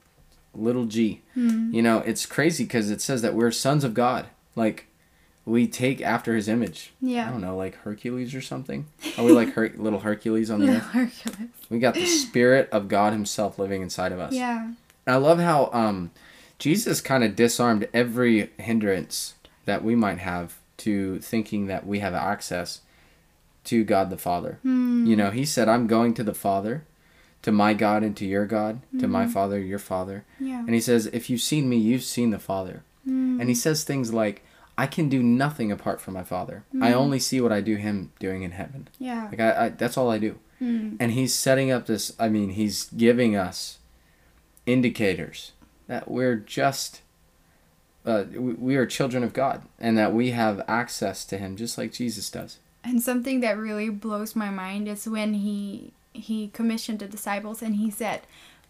little 0.55 0.85
g. 0.85 1.23
Hmm. 1.33 1.73
You 1.73 1.81
know, 1.81 2.01
it's 2.01 2.27
crazy 2.27 2.65
because 2.65 2.91
it 2.91 3.01
says 3.01 3.23
that 3.23 3.33
we're 3.33 3.51
sons 3.51 3.83
of 3.83 3.95
God. 3.95 4.27
Like, 4.55 4.89
we 5.47 5.67
take 5.67 6.03
after 6.03 6.37
His 6.37 6.49
image. 6.49 6.93
Yeah. 7.01 7.27
I 7.27 7.31
don't 7.31 7.41
know, 7.41 7.57
like 7.57 7.77
Hercules 7.77 8.35
or 8.35 8.43
something. 8.43 8.85
Are 9.17 9.25
we 9.25 9.33
like 9.33 9.55
Her- 9.55 9.73
little 9.75 10.01
Hercules 10.01 10.51
on 10.51 10.61
the 10.61 10.73
earth? 10.77 10.83
Hercules. 11.23 11.49
We 11.71 11.79
got 11.79 11.95
the 11.95 12.05
Spirit 12.05 12.69
of 12.71 12.89
God 12.89 13.15
Himself 13.15 13.59
living 13.59 13.81
inside 13.81 14.13
of 14.13 14.21
us. 14.21 14.35
Yeah. 14.35 14.65
And 14.65 14.77
I 15.15 15.17
love 15.17 15.39
how 15.39 15.71
um, 15.73 16.11
Jesus 16.59 17.01
kind 17.01 17.25
of 17.25 17.35
disarmed 17.35 17.89
every 17.95 18.51
hindrance 18.59 19.33
that 19.65 19.83
we 19.85 19.95
might 19.95 20.19
have 20.19 20.59
to 20.79 21.19
thinking 21.21 21.67
that 21.67 21.87
we 21.87 22.01
have 22.01 22.15
access 22.15 22.81
to 23.65 23.85
God 23.85 24.11
the 24.11 24.19
Father. 24.19 24.59
Hmm. 24.63 25.07
You 25.07 25.17
know, 25.17 25.31
He 25.31 25.45
said, 25.45 25.69
I'm 25.69 25.87
going 25.87 26.15
to 26.15 26.25
the 26.25 26.35
Father, 26.35 26.85
to 27.43 27.53
my 27.53 27.75
God 27.75 28.03
and 28.03 28.17
to 28.17 28.25
your 28.27 28.47
God, 28.47 28.81
to 28.99 29.07
my 29.09 29.25
Mhm. 29.27 29.31
Father, 29.33 29.59
your 29.59 29.79
Father. 29.79 30.25
Yeah. 30.41 30.61
And 30.61 30.75
He 30.75 30.81
says, 30.81 31.07
If 31.13 31.31
you've 31.31 31.41
seen 31.41 31.69
me, 31.69 31.77
you've 31.77 32.03
seen 32.05 32.31
the 32.31 32.39
Father. 32.39 32.83
Hmm. 33.05 33.41
And 33.41 33.49
He 33.49 33.55
says 33.55 33.85
things 33.85 34.13
like, 34.13 34.43
I 34.77 34.87
can 34.87 35.09
do 35.09 35.23
nothing 35.23 35.71
apart 35.71 36.01
from 36.01 36.15
my 36.15 36.25
Father. 36.25 36.65
I 36.83 36.91
Mhm. 36.91 36.95
only 36.95 37.19
see 37.21 37.41
what 37.41 37.53
I 37.53 37.61
do 37.61 37.77
Him 37.77 38.11
doing 38.19 38.43
in 38.43 38.51
heaven. 38.51 38.89
Yeah. 38.99 39.29
Like, 39.31 39.41
I, 39.41 39.67
I 39.67 39.69
that's 39.71 39.97
all 39.97 40.11
I 40.11 40.19
do 40.19 40.37
Hmm. 40.61 40.95
and 41.01 41.11
he's 41.13 41.35
setting 41.35 41.73
up 41.73 41.87
this 41.87 42.13
i 42.19 42.29
mean 42.29 42.51
he's 42.51 42.85
giving 42.97 43.35
us 43.35 43.79
indicators 44.67 45.53
that 45.89 46.09
we're 46.11 46.37
just 46.37 47.03
uh, 48.07 48.25
we, 48.33 48.53
we 48.55 48.77
are 48.77 48.87
children 48.87 49.23
of 49.23 49.33
god 49.33 49.63
and 49.79 49.97
that 49.97 50.13
we 50.13 50.31
have 50.31 50.63
access 50.69 51.25
to 51.25 51.39
him 51.39 51.57
just 51.57 51.79
like 51.79 51.93
jesus 51.93 52.31
does 52.31 52.59
And 52.85 53.01
something 53.03 53.41
that 53.41 53.57
really 53.57 53.89
blows 53.89 54.37
my 54.37 54.51
mind 54.51 54.89
is 54.89 55.09
when 55.09 55.33
he 55.35 55.93
he 56.13 56.49
commissioned 56.49 56.99
the 57.01 57.09
disciples 57.09 57.63
and 57.63 57.77
he 57.77 57.91
said, 57.91 58.21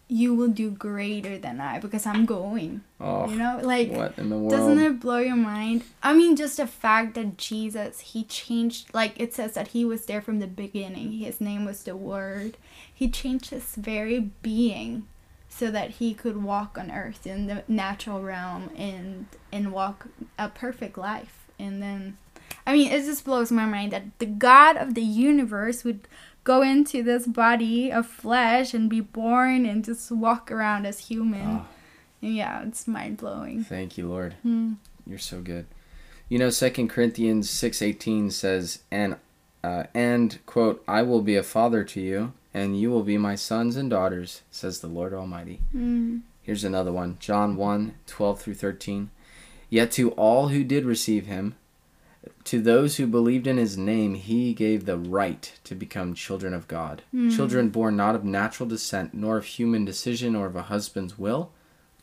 "You 0.07 0.33
will 0.33 0.47
do 0.63 0.71
greater 0.71 1.37
than 1.37 1.59
I 1.59 1.79
because 1.79 2.05
I'm 2.07 2.25
going." 2.25 2.81
oh 2.99 3.27
You 3.29 3.35
know, 3.35 3.59
like 3.61 3.91
what 3.91 4.17
in 4.17 4.29
the 4.29 4.37
world 4.37 4.51
doesn't 4.55 4.79
it 4.79 4.99
blow 5.01 5.19
your 5.19 5.35
mind? 5.35 5.83
I 6.01 6.13
mean, 6.15 6.35
just 6.35 6.55
the 6.57 6.65
fact 6.65 7.15
that 7.15 7.35
Jesus, 7.37 8.15
he 8.15 8.23
changed 8.23 8.93
like 8.93 9.19
it 9.19 9.33
says 9.33 9.53
that 9.53 9.75
he 9.75 9.83
was 9.83 10.05
there 10.05 10.21
from 10.21 10.39
the 10.39 10.47
beginning. 10.47 11.19
His 11.19 11.41
name 11.41 11.65
was 11.65 11.83
the 11.83 11.97
Word. 11.99 12.55
He 13.01 13.09
changed 13.11 13.49
his 13.51 13.75
very 13.75 14.31
being 14.41 15.03
so 15.57 15.71
that 15.71 15.91
he 15.91 16.13
could 16.13 16.43
walk 16.43 16.77
on 16.77 16.91
earth 16.91 17.25
in 17.25 17.47
the 17.47 17.63
natural 17.67 18.21
realm 18.21 18.69
and 18.75 19.27
and 19.51 19.71
walk 19.71 20.07
a 20.37 20.49
perfect 20.49 20.97
life. 20.97 21.47
And 21.57 21.81
then 21.81 22.17
I 22.67 22.73
mean, 22.73 22.91
it 22.91 23.05
just 23.05 23.23
blows 23.25 23.51
my 23.51 23.65
mind 23.65 23.91
that 23.93 24.05
the 24.19 24.25
God 24.25 24.75
of 24.77 24.93
the 24.95 25.01
universe 25.01 25.83
would 25.83 26.07
go 26.43 26.61
into 26.61 27.01
this 27.03 27.25
body 27.25 27.91
of 27.91 28.05
flesh 28.05 28.73
and 28.73 28.89
be 28.89 28.99
born 29.01 29.65
and 29.65 29.83
just 29.83 30.11
walk 30.11 30.51
around 30.51 30.85
as 30.85 30.99
human. 31.07 31.47
Oh, 31.61 31.65
Yeah, 32.21 32.63
it's 32.67 32.87
mind 32.87 33.17
blowing. 33.17 33.63
thank 33.63 33.97
you 33.97 34.07
lord 34.07 34.33
Hmm. 34.43 34.73
you're 35.07 35.17
so 35.19 35.41
good 35.41 35.65
you 36.29 36.37
know 36.39 36.49
Second 36.49 36.89
corinthians 36.89 37.49
6.18 37.49 38.31
says 38.31 38.79
and 38.91 39.15
uh, 39.63 39.83
and 39.93 40.39
quote 40.45 40.83
i 40.87 41.01
will 41.01 41.21
be 41.21 41.35
a 41.35 41.43
father 41.43 41.83
to 41.83 42.01
you 42.01 42.33
and 42.55 42.79
you 42.79 42.89
will 42.89 43.03
be 43.03 43.17
my 43.17 43.35
sons 43.35 43.75
and 43.75 43.89
daughters 43.89 44.41
says 44.49 44.79
the 44.79 44.87
lord 44.87 45.13
almighty 45.13 45.59
Mm. 45.75 46.21
Here's 46.45 46.63
another 46.63 46.91
one 46.91 47.17
John 47.19 47.55
1 47.55 47.95
12 48.05 48.39
through 48.39 48.53
13. 48.53 49.09
Yet 49.67 49.89
to 49.93 50.11
all 50.11 50.49
who 50.49 50.63
did 50.63 50.85
receive 50.85 51.25
him, 51.25 51.55
to 52.43 52.61
those 52.61 52.97
who 52.97 53.07
believed 53.07 53.47
in 53.47 53.57
his 53.57 53.79
name, 53.79 54.13
he 54.13 54.53
gave 54.53 54.85
the 54.85 54.97
right 54.97 55.51
to 55.63 55.73
become 55.73 56.13
children 56.13 56.53
of 56.53 56.67
God. 56.67 57.01
Mm. 57.11 57.35
Children 57.35 57.69
born 57.69 57.97
not 57.97 58.13
of 58.13 58.23
natural 58.23 58.69
descent, 58.69 59.15
nor 59.15 59.37
of 59.37 59.45
human 59.45 59.85
decision 59.85 60.35
or 60.35 60.45
of 60.45 60.55
a 60.55 60.63
husband's 60.73 61.17
will, 61.17 61.51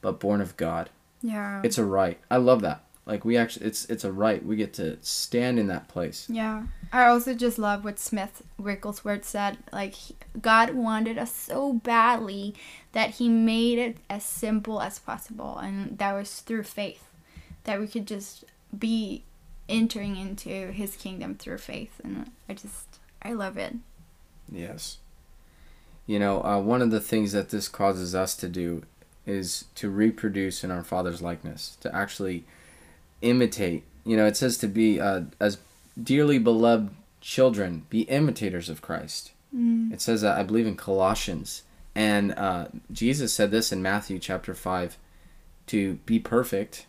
but 0.00 0.18
born 0.18 0.40
of 0.40 0.56
God. 0.56 0.90
Yeah. 1.22 1.60
It's 1.62 1.78
a 1.78 1.84
right. 1.84 2.18
I 2.28 2.38
love 2.38 2.62
that. 2.62 2.84
Like 3.04 3.24
we 3.24 3.36
actually 3.36 3.66
it's 3.66 3.84
it's 3.86 4.04
a 4.04 4.12
right. 4.12 4.44
We 4.44 4.56
get 4.56 4.72
to 4.74 4.96
stand 5.02 5.58
in 5.58 5.66
that 5.68 5.88
place. 5.88 6.26
yeah. 6.30 6.64
I 6.94 7.06
also 7.06 7.32
just 7.34 7.58
love 7.58 7.84
what 7.84 7.98
Smith 7.98 8.42
Wigglesworth 8.58 9.24
said. 9.24 9.56
Like, 9.72 9.94
he- 9.94 10.16
God 10.40 10.74
wanted 10.74 11.16
us 11.16 11.34
so 11.34 11.72
badly 11.72 12.54
that 12.92 13.12
he 13.12 13.30
made 13.30 13.78
it 13.78 13.96
as 14.10 14.22
simple 14.24 14.82
as 14.82 14.98
possible. 14.98 15.56
And 15.56 15.96
that 15.96 16.12
was 16.12 16.40
through 16.40 16.64
faith. 16.64 17.02
That 17.64 17.80
we 17.80 17.86
could 17.86 18.06
just 18.06 18.44
be 18.78 19.24
entering 19.70 20.16
into 20.16 20.70
his 20.70 20.94
kingdom 20.96 21.34
through 21.34 21.58
faith. 21.58 21.98
And 22.04 22.30
I 22.46 22.52
just, 22.52 22.98
I 23.22 23.32
love 23.32 23.56
it. 23.56 23.76
Yes. 24.50 24.98
You 26.06 26.18
know, 26.18 26.44
uh, 26.44 26.60
one 26.60 26.82
of 26.82 26.90
the 26.90 27.00
things 27.00 27.32
that 27.32 27.48
this 27.48 27.68
causes 27.68 28.14
us 28.14 28.34
to 28.36 28.48
do 28.50 28.82
is 29.24 29.64
to 29.76 29.88
reproduce 29.88 30.62
in 30.62 30.70
our 30.70 30.84
Father's 30.84 31.22
likeness, 31.22 31.78
to 31.80 31.94
actually 31.94 32.44
imitate. 33.22 33.84
You 34.04 34.16
know, 34.16 34.26
it 34.26 34.36
says 34.36 34.58
to 34.58 34.66
be 34.68 35.00
uh, 35.00 35.22
as 35.40 35.58
dearly 36.02 36.38
beloved 36.38 36.90
children, 37.20 37.86
be 37.88 38.02
imitators 38.02 38.68
of 38.68 38.82
Christ. 38.82 39.32
Mm. 39.56 39.92
It 39.92 40.00
says 40.00 40.22
that 40.22 40.38
I 40.38 40.42
believe 40.42 40.66
in 40.66 40.76
Colossians, 40.76 41.62
and 41.94 42.32
uh, 42.36 42.66
Jesus 42.90 43.32
said 43.32 43.50
this 43.50 43.70
in 43.72 43.82
Matthew 43.82 44.18
chapter 44.18 44.54
five, 44.54 44.96
to 45.68 45.94
be 46.06 46.18
perfect. 46.18 46.86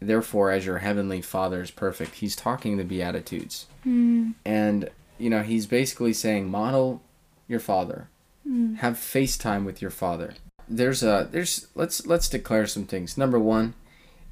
Therefore, 0.00 0.50
as 0.52 0.64
your 0.64 0.78
heavenly 0.78 1.20
Father 1.20 1.60
is 1.60 1.70
perfect, 1.72 2.16
He's 2.16 2.36
talking 2.36 2.76
the 2.76 2.84
Beatitudes, 2.84 3.66
Mm. 3.86 4.34
and 4.44 4.90
you 5.18 5.28
know 5.30 5.42
He's 5.42 5.66
basically 5.66 6.12
saying 6.12 6.48
model 6.48 7.02
your 7.48 7.60
Father, 7.60 8.08
Mm. 8.48 8.76
have 8.76 8.94
FaceTime 8.94 9.64
with 9.64 9.82
your 9.82 9.90
Father. 9.90 10.34
There's 10.68 11.02
a 11.02 11.28
there's 11.30 11.66
let's 11.74 12.06
let's 12.06 12.28
declare 12.28 12.66
some 12.66 12.84
things. 12.84 13.18
Number 13.18 13.38
one, 13.38 13.74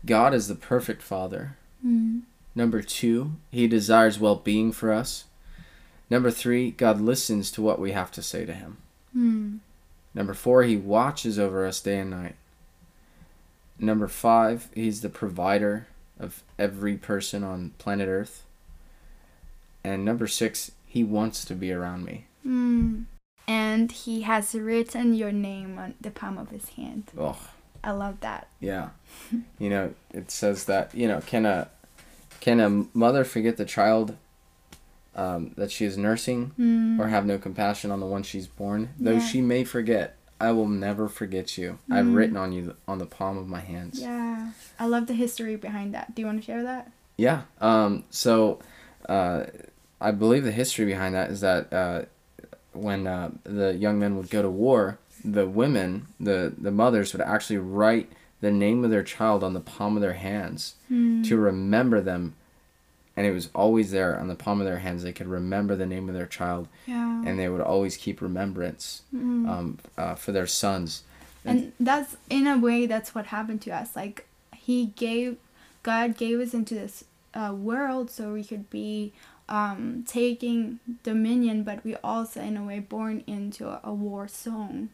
God 0.05 0.35
is 0.35 0.49
the 0.49 0.55
perfect 0.55 1.03
Father. 1.03 1.57
Mm. 1.85 2.23
Number 2.55 2.83
two, 2.83 3.33
He 3.51 3.67
desires 3.67 4.19
well 4.19 4.37
being 4.37 4.73
for 4.73 4.93
us. 4.93 5.25
Number 6.09 6.31
three, 6.31 6.71
God 6.71 7.01
listens 7.01 7.51
to 7.53 7.63
what 7.63 7.81
we 7.81 7.93
have 7.93 8.11
to 8.13 8.23
say 8.23 8.45
to 8.45 8.55
Him. 8.55 8.79
Mm. 9.17 9.59
Number 10.15 10.35
four, 10.35 10.63
He 10.63 10.77
watches 10.77 11.39
over 11.39 11.67
us 11.67 11.81
day 11.81 11.99
and 11.99 12.11
night. 12.11 12.37
Number 13.79 14.09
five, 14.09 14.69
He's 14.75 15.01
the 15.01 15.09
provider 15.09 15.87
of 16.19 16.43
every 16.59 16.97
person 16.97 17.43
on 17.43 17.73
planet 17.79 18.09
Earth. 18.09 18.45
And 19.85 20.05
number 20.05 20.27
six, 20.27 20.73
He 20.87 21.05
wants 21.05 21.45
to 21.45 21.55
be 21.55 21.73
around 21.73 22.05
me. 22.05 22.27
Mm. 22.47 23.05
And 23.49 23.93
he 23.93 24.23
has 24.23 24.55
written 24.55 25.15
your 25.15 25.31
name 25.31 25.79
on 25.79 25.95
the 26.01 26.11
palm 26.11 26.37
of 26.37 26.51
his 26.51 26.71
hand. 26.71 27.13
Oh, 27.17 27.39
I 27.87 27.93
love 27.93 28.21
that. 28.21 28.49
yeah. 28.61 28.89
you 29.59 29.71
know, 29.71 29.95
it 30.13 30.31
says 30.31 30.65
that, 30.67 30.95
you 30.95 31.09
know, 31.09 31.21
can 31.27 31.47
a, 31.47 31.69
can 32.41 32.61
a 32.61 32.69
mother 32.93 33.25
forget 33.25 33.57
the 33.57 33.65
child 33.65 34.17
um, 35.15 35.53
that 35.57 35.71
she 35.71 35.85
is 35.87 35.97
nursing 35.97 36.53
Mm. 36.59 36.99
or 37.01 37.09
have 37.09 37.25
no 37.25 37.39
compassion 37.39 37.91
on 37.91 38.01
the 38.01 38.07
one 38.07 38.23
she's 38.23 38.47
born? 38.47 38.91
Though 38.99 39.13
Yeah. 39.13 39.19
she 39.27 39.41
may 39.41 39.65
forget, 39.65 40.17
I 40.39 40.53
will 40.53 40.69
never 40.69 41.09
forget 41.09 41.57
you. 41.57 41.79
I've 41.91 42.05
Mm. 42.07 42.15
written 42.17 42.37
on 42.37 42.53
you 42.53 42.75
on 42.87 42.99
the 42.99 43.07
palm 43.07 43.39
of 43.39 43.49
my 43.49 43.61
hands. 43.61 44.01
Yeah. 44.01 44.51
I 44.79 44.87
love 44.87 45.07
the 45.07 45.15
history 45.15 45.57
behind 45.57 45.95
that. 45.95 46.15
Do 46.15 46.21
you 46.23 46.27
want 46.27 46.41
to 46.41 46.45
share 46.45 46.63
that? 46.63 46.91
Yeah. 47.17 47.43
Um, 47.61 48.05
so, 48.11 48.59
uh, 49.09 49.45
I 50.01 50.11
believe 50.11 50.45
the 50.45 50.53
history 50.53 50.85
behind 50.85 51.15
that 51.15 51.31
is 51.31 51.41
that 51.41 51.73
uh, 51.73 52.03
when 52.73 53.07
uh, 53.07 53.31
the 53.45 53.73
young 53.75 53.99
men 53.99 54.17
would 54.19 54.29
go 54.29 54.43
to 54.43 54.51
war, 54.51 54.99
the 55.33 55.47
women, 55.47 56.07
the 56.21 56.53
the 56.57 56.71
mothers, 56.71 57.13
would 57.13 57.21
actually 57.23 57.59
write 57.59 58.11
the 58.41 58.51
name 58.53 58.85
of 58.85 58.91
their 58.91 59.03
child 59.03 59.43
on 59.43 59.55
the 59.55 59.61
palm 59.61 59.97
of 59.97 60.03
their 60.03 60.13
hands 60.15 60.75
Mm. 60.91 61.25
to 61.29 61.37
remember 61.37 62.01
them, 62.01 62.35
and 63.17 63.27
it 63.27 63.33
was 63.33 63.49
always 63.55 63.91
there 63.91 64.19
on 64.19 64.29
the 64.29 64.35
palm 64.35 64.61
of 64.61 64.67
their 64.67 64.79
hands. 64.79 65.03
They 65.03 65.13
could 65.13 65.27
remember 65.27 65.75
the 65.75 65.87
name 65.87 66.09
of 66.09 66.15
their 66.15 66.27
child, 66.27 66.69
Yeah. 66.87 67.23
and 67.27 67.39
they 67.39 67.49
would 67.49 67.61
always 67.63 67.97
keep 67.97 68.21
remembrance 68.21 69.03
Mm. 69.15 69.49
um, 69.49 69.79
uh, 69.99 70.15
for 70.15 70.33
their 70.33 70.47
sons. 70.47 71.03
and 71.45 71.73
that's 71.79 72.17
in 72.29 72.47
a 72.49 72.59
way 72.59 72.87
that's 72.87 73.15
what 73.15 73.27
happened 73.27 73.63
to 73.63 73.71
us 73.71 73.95
like 73.95 74.27
he 74.53 74.87
gave 74.97 75.37
god 75.85 76.17
gave 76.17 76.41
us 76.41 76.53
into 76.53 76.75
this 76.75 77.05
uh, 77.35 77.55
world 77.55 78.11
so 78.11 78.33
we 78.33 78.43
could 78.43 78.69
be 78.69 79.13
um, 79.49 80.03
taking 80.09 80.81
dominion 81.05 81.63
but 81.63 81.85
we 81.85 81.95
also 82.03 82.41
in 82.41 82.57
a 82.57 82.65
way 82.65 82.81
born 82.81 83.23
into 83.29 83.69
a, 83.69 83.79
a 83.85 83.95
war 83.95 84.27
zone 84.27 84.89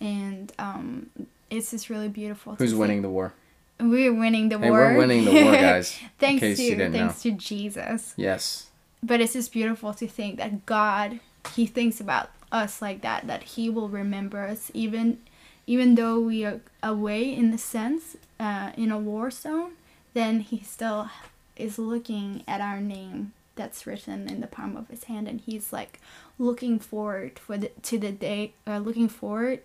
and 0.00 0.52
um, 0.58 1.10
it's 1.50 1.70
just 1.72 1.90
really 1.90 2.08
beautiful 2.08 2.56
to 2.56 2.62
Who's 2.62 2.70
see. 2.72 2.76
winning 2.76 3.02
the 3.02 3.10
war? 3.10 3.32
we're 3.78 4.12
winning 4.12 4.50
the 4.50 4.58
Hey, 4.58 4.68
war 4.70 4.78
we're 4.92 4.98
winning 4.98 5.24
the 5.24 5.32
war, 5.42 5.52
guys. 5.52 5.98
thanks 6.18 6.40
to 6.42 6.90
thanks 6.90 7.22
to 7.22 7.30
jesus 7.30 8.12
Yes. 8.16 8.66
but 9.02 9.20
it's 9.22 9.32
just 9.32 9.52
beautiful 9.52 9.94
to 9.94 10.06
think 10.06 10.36
that 10.36 10.66
God 10.66 11.20
he 11.54 11.64
thinks 11.64 11.98
about 12.00 12.28
us 12.52 12.82
like 12.82 13.00
that 13.00 13.26
that 13.26 13.42
he 13.42 13.70
will 13.70 13.88
remember 13.88 14.40
us 14.42 14.70
even 14.74 15.18
even 15.66 15.94
though 15.94 16.20
we 16.20 16.44
are 16.44 16.60
away 16.82 17.32
in 17.32 17.52
the 17.52 17.56
sense 17.58 18.16
uh, 18.38 18.72
in 18.76 18.90
a 18.92 18.98
war 18.98 19.30
zone 19.30 19.72
then 20.12 20.40
he 20.40 20.60
still 20.60 21.08
is 21.56 21.78
looking 21.78 22.42
at 22.46 22.60
our 22.60 22.80
name 22.82 23.32
that's 23.56 23.86
written 23.86 24.28
in 24.28 24.40
the 24.42 24.46
palm 24.46 24.76
of 24.76 24.88
his 24.88 25.04
hand 25.04 25.26
and 25.26 25.40
he's 25.42 25.72
like 25.72 26.00
looking 26.38 26.78
forward 26.78 27.38
for 27.38 27.56
the 27.56 27.68
to 27.82 27.98
the 27.98 28.12
day 28.12 28.52
uh, 28.66 28.76
looking 28.78 29.08
forward 29.08 29.60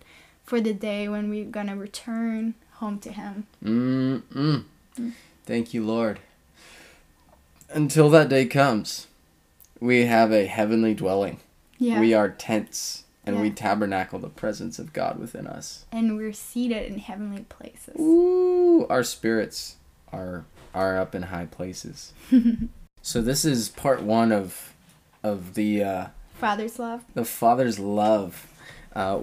for 0.46 0.60
the 0.60 0.72
day 0.72 1.08
when 1.08 1.28
we're 1.28 1.44
gonna 1.44 1.76
return 1.76 2.54
home 2.74 2.98
to 3.00 3.10
him 3.12 3.46
Mm-mm. 3.64 4.64
Thank 5.44 5.74
you, 5.74 5.84
Lord. 5.84 6.18
Until 7.70 8.08
that 8.10 8.28
day 8.28 8.46
comes, 8.46 9.06
we 9.80 10.06
have 10.06 10.32
a 10.32 10.46
heavenly 10.46 10.94
dwelling. 10.94 11.40
yeah 11.78 12.00
We 12.00 12.14
are 12.14 12.28
tents, 12.30 13.04
and 13.24 13.40
we 13.40 13.50
tabernacle 13.50 14.18
the 14.18 14.28
presence 14.28 14.78
of 14.78 14.92
God 14.92 15.18
within 15.18 15.46
us. 15.46 15.84
and 15.92 16.16
we're 16.16 16.32
seated 16.32 16.90
in 16.90 16.98
heavenly 16.98 17.42
places 17.48 17.94
Ooh, 17.98 18.86
our 18.88 19.02
spirits 19.02 19.76
are 20.12 20.44
are 20.74 20.96
up 20.98 21.14
in 21.14 21.22
high 21.24 21.46
places. 21.46 22.12
so 23.02 23.20
this 23.22 23.44
is 23.44 23.68
part 23.68 24.02
one 24.02 24.30
of 24.32 24.72
of 25.22 25.54
the 25.54 25.82
uh, 25.82 26.06
father's 26.34 26.78
love 26.78 27.02
the 27.14 27.24
father's 27.24 27.78
love. 27.78 28.46
Uh, 28.96 29.20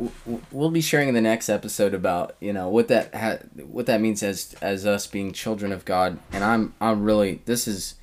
we'll 0.52 0.70
be 0.70 0.82
sharing 0.82 1.08
in 1.08 1.16
the 1.16 1.22
next 1.22 1.50
episode 1.50 1.96
about 1.96 2.36
you 2.40 2.54
know 2.54 2.70
what 2.70 2.90
that 2.90 3.16
ha- 3.16 3.40
what 3.66 3.88
that 3.88 4.00
means 4.00 4.22
as 4.22 4.56
as 4.62 4.86
us 4.86 5.08
being 5.08 5.34
children 5.34 5.72
of 5.72 5.84
God. 5.84 6.20
And 6.32 6.44
I'm 6.44 6.76
I'm 6.80 7.04
really 7.04 7.42
this 7.46 7.68
is, 7.68 7.96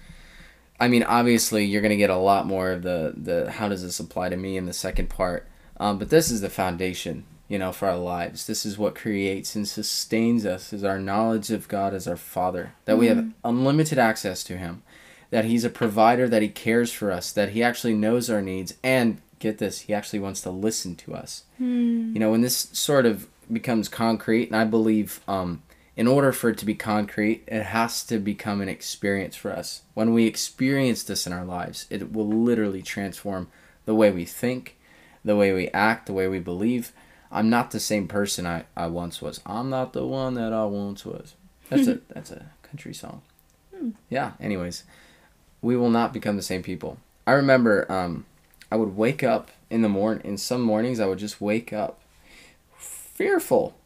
I 0.80 0.88
mean 0.88 1.04
obviously 1.04 1.64
you're 1.64 1.80
gonna 1.80 1.96
get 1.96 2.10
a 2.10 2.16
lot 2.16 2.44
more 2.44 2.72
of 2.72 2.82
the 2.82 3.14
the 3.16 3.52
how 3.52 3.68
does 3.68 3.84
this 3.84 4.00
apply 4.00 4.30
to 4.30 4.36
me 4.36 4.56
in 4.56 4.66
the 4.66 4.72
second 4.72 5.10
part. 5.10 5.46
Um, 5.76 5.96
but 5.96 6.10
this 6.10 6.28
is 6.32 6.40
the 6.40 6.50
foundation 6.50 7.24
you 7.46 7.56
know 7.56 7.70
for 7.70 7.86
our 7.86 7.96
lives. 7.96 8.48
This 8.48 8.66
is 8.66 8.76
what 8.76 8.96
creates 8.96 9.54
and 9.54 9.68
sustains 9.68 10.44
us 10.44 10.72
is 10.72 10.82
our 10.82 10.98
knowledge 10.98 11.52
of 11.52 11.68
God 11.68 11.94
as 11.94 12.08
our 12.08 12.16
Father 12.16 12.72
that 12.84 12.98
we 12.98 13.06
have 13.06 13.30
unlimited 13.44 13.96
access 13.96 14.42
to 14.42 14.58
Him 14.58 14.82
that 15.30 15.44
he's 15.44 15.64
a 15.64 15.70
provider, 15.70 16.28
that 16.28 16.42
he 16.42 16.48
cares 16.48 16.92
for 16.92 17.12
us, 17.12 17.30
that 17.30 17.50
he 17.50 17.62
actually 17.62 17.94
knows 17.94 18.28
our 18.28 18.42
needs, 18.42 18.74
and 18.82 19.20
get 19.40 19.58
this, 19.58 19.80
he 19.80 19.94
actually 19.94 20.20
wants 20.20 20.40
to 20.42 20.50
listen 20.50 20.94
to 20.94 21.14
us. 21.14 21.42
Hmm. 21.58 22.12
You 22.12 22.20
know, 22.20 22.30
when 22.30 22.42
this 22.42 22.68
sort 22.72 23.06
of 23.06 23.26
becomes 23.52 23.88
concrete, 23.88 24.46
and 24.46 24.56
I 24.56 24.64
believe 24.64 25.20
um, 25.26 25.62
in 25.96 26.06
order 26.06 26.30
for 26.30 26.50
it 26.50 26.58
to 26.58 26.66
be 26.66 26.74
concrete, 26.74 27.42
it 27.48 27.64
has 27.64 28.04
to 28.04 28.18
become 28.18 28.60
an 28.60 28.68
experience 28.68 29.34
for 29.34 29.50
us. 29.50 29.82
When 29.94 30.14
we 30.14 30.26
experience 30.26 31.02
this 31.02 31.26
in 31.26 31.32
our 31.32 31.44
lives, 31.44 31.86
it 31.90 32.12
will 32.12 32.28
literally 32.28 32.82
transform 32.82 33.48
the 33.86 33.94
way 33.94 34.12
we 34.12 34.24
think, 34.24 34.78
the 35.24 35.36
way 35.36 35.52
we 35.52 35.68
act, 35.68 36.06
the 36.06 36.12
way 36.12 36.28
we 36.28 36.38
believe. 36.38 36.92
I'm 37.32 37.50
not 37.50 37.70
the 37.70 37.80
same 37.80 38.08
person 38.08 38.46
I, 38.46 38.64
I 38.76 38.86
once 38.86 39.20
was. 39.20 39.40
I'm 39.44 39.70
not 39.70 39.92
the 39.92 40.06
one 40.06 40.34
that 40.34 40.52
I 40.52 40.64
once 40.64 41.04
was. 41.04 41.34
That's 41.68 41.88
a 41.88 42.00
that's 42.08 42.30
a 42.30 42.46
country 42.62 42.94
song. 42.94 43.22
Yeah. 44.08 44.32
Anyways, 44.40 44.84
we 45.62 45.76
will 45.76 45.90
not 45.90 46.12
become 46.12 46.36
the 46.36 46.42
same 46.42 46.62
people. 46.62 46.98
I 47.26 47.32
remember 47.32 47.90
um, 47.90 48.26
I 48.70 48.76
would 48.76 48.96
wake 48.96 49.22
up 49.22 49.50
in 49.68 49.82
the 49.82 49.88
morning. 49.88 50.22
In 50.24 50.36
some 50.36 50.62
mornings, 50.62 51.00
I 51.00 51.06
would 51.06 51.18
just 51.18 51.40
wake 51.40 51.72
up 51.72 52.00
fearful. 52.76 53.76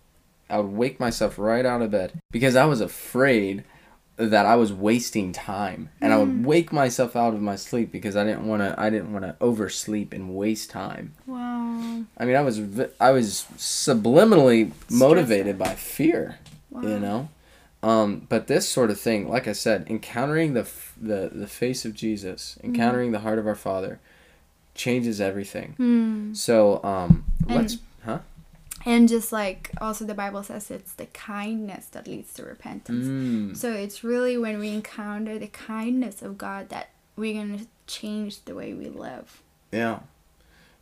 I 0.49 0.59
would 0.59 0.73
wake 0.73 1.01
myself 1.01 1.39
right 1.39 1.65
out 1.65 1.83
of 1.83 1.91
bed 1.91 2.13
because 2.31 2.55
I 2.57 2.67
was 2.67 2.81
afraid 2.81 3.65
that 4.17 4.47
I 4.47 4.55
was 4.55 4.73
wasting 4.73 5.33
time, 5.33 5.89
and 6.01 6.13
I 6.13 6.19
would 6.19 6.47
wake 6.47 6.73
myself 6.73 7.17
out 7.17 7.35
of 7.35 7.41
my 7.43 7.57
sleep 7.57 7.91
because 7.91 8.15
I 8.15 8.23
didn't 8.25 8.47
want 8.47 8.63
to. 8.63 8.75
I 8.79 8.89
didn't 8.89 9.13
want 9.13 9.25
to 9.25 9.35
oversleep 9.41 10.13
and 10.13 10.37
waste 10.37 10.71
time. 10.71 11.15
Wow. 11.27 12.05
I 12.17 12.25
mean, 12.25 12.37
I 12.37 12.43
was 12.43 12.61
I 13.01 13.11
was 13.11 13.47
subliminally 13.57 14.71
motivated 14.91 15.59
by 15.59 15.75
fear, 15.75 16.39
Wow. 16.71 16.83
you 16.83 16.99
know. 17.01 17.29
Um, 17.83 18.27
but 18.29 18.47
this 18.47 18.69
sort 18.69 18.91
of 18.91 19.01
thing, 19.01 19.29
like 19.29 19.49
I 19.49 19.53
said, 19.53 19.87
encountering 19.91 20.55
the 20.55 20.61
f- 20.61 20.95
the 21.01 21.31
the 21.33 21.49
face 21.49 21.85
of 21.85 21.95
Jesus, 21.95 22.57
encountering 22.63 23.11
the 23.11 23.19
heart 23.21 23.39
of 23.41 23.47
our 23.49 23.55
Father, 23.57 23.99
changes 24.75 25.21
everything. 25.21 25.75
Hmm. 25.77 26.35
So 26.35 26.83
um, 26.85 27.25
let's 27.47 27.79
huh. 28.05 28.21
And 28.87 29.09
just 29.09 29.33
like 29.33 29.71
also 29.81 30.05
the 30.05 30.15
Bible 30.15 30.43
says, 30.43 30.71
it's 30.71 30.93
the 30.93 31.07
kindness 31.07 31.87
that 31.87 32.07
leads 32.07 32.35
to 32.35 32.45
repentance. 32.45 33.07
Mm. 33.07 33.57
So 33.57 33.73
it's 33.73 34.05
really 34.05 34.37
when 34.37 34.59
we 34.59 34.69
encounter 34.69 35.39
the 35.39 35.47
kindness 35.47 36.21
of 36.21 36.37
God 36.37 36.69
that 36.69 36.91
we're 37.17 37.41
gonna 37.41 37.67
change 37.87 38.45
the 38.45 38.55
way 38.55 38.75
we 38.75 38.89
live. 38.89 39.43
Yeah, 39.73 40.01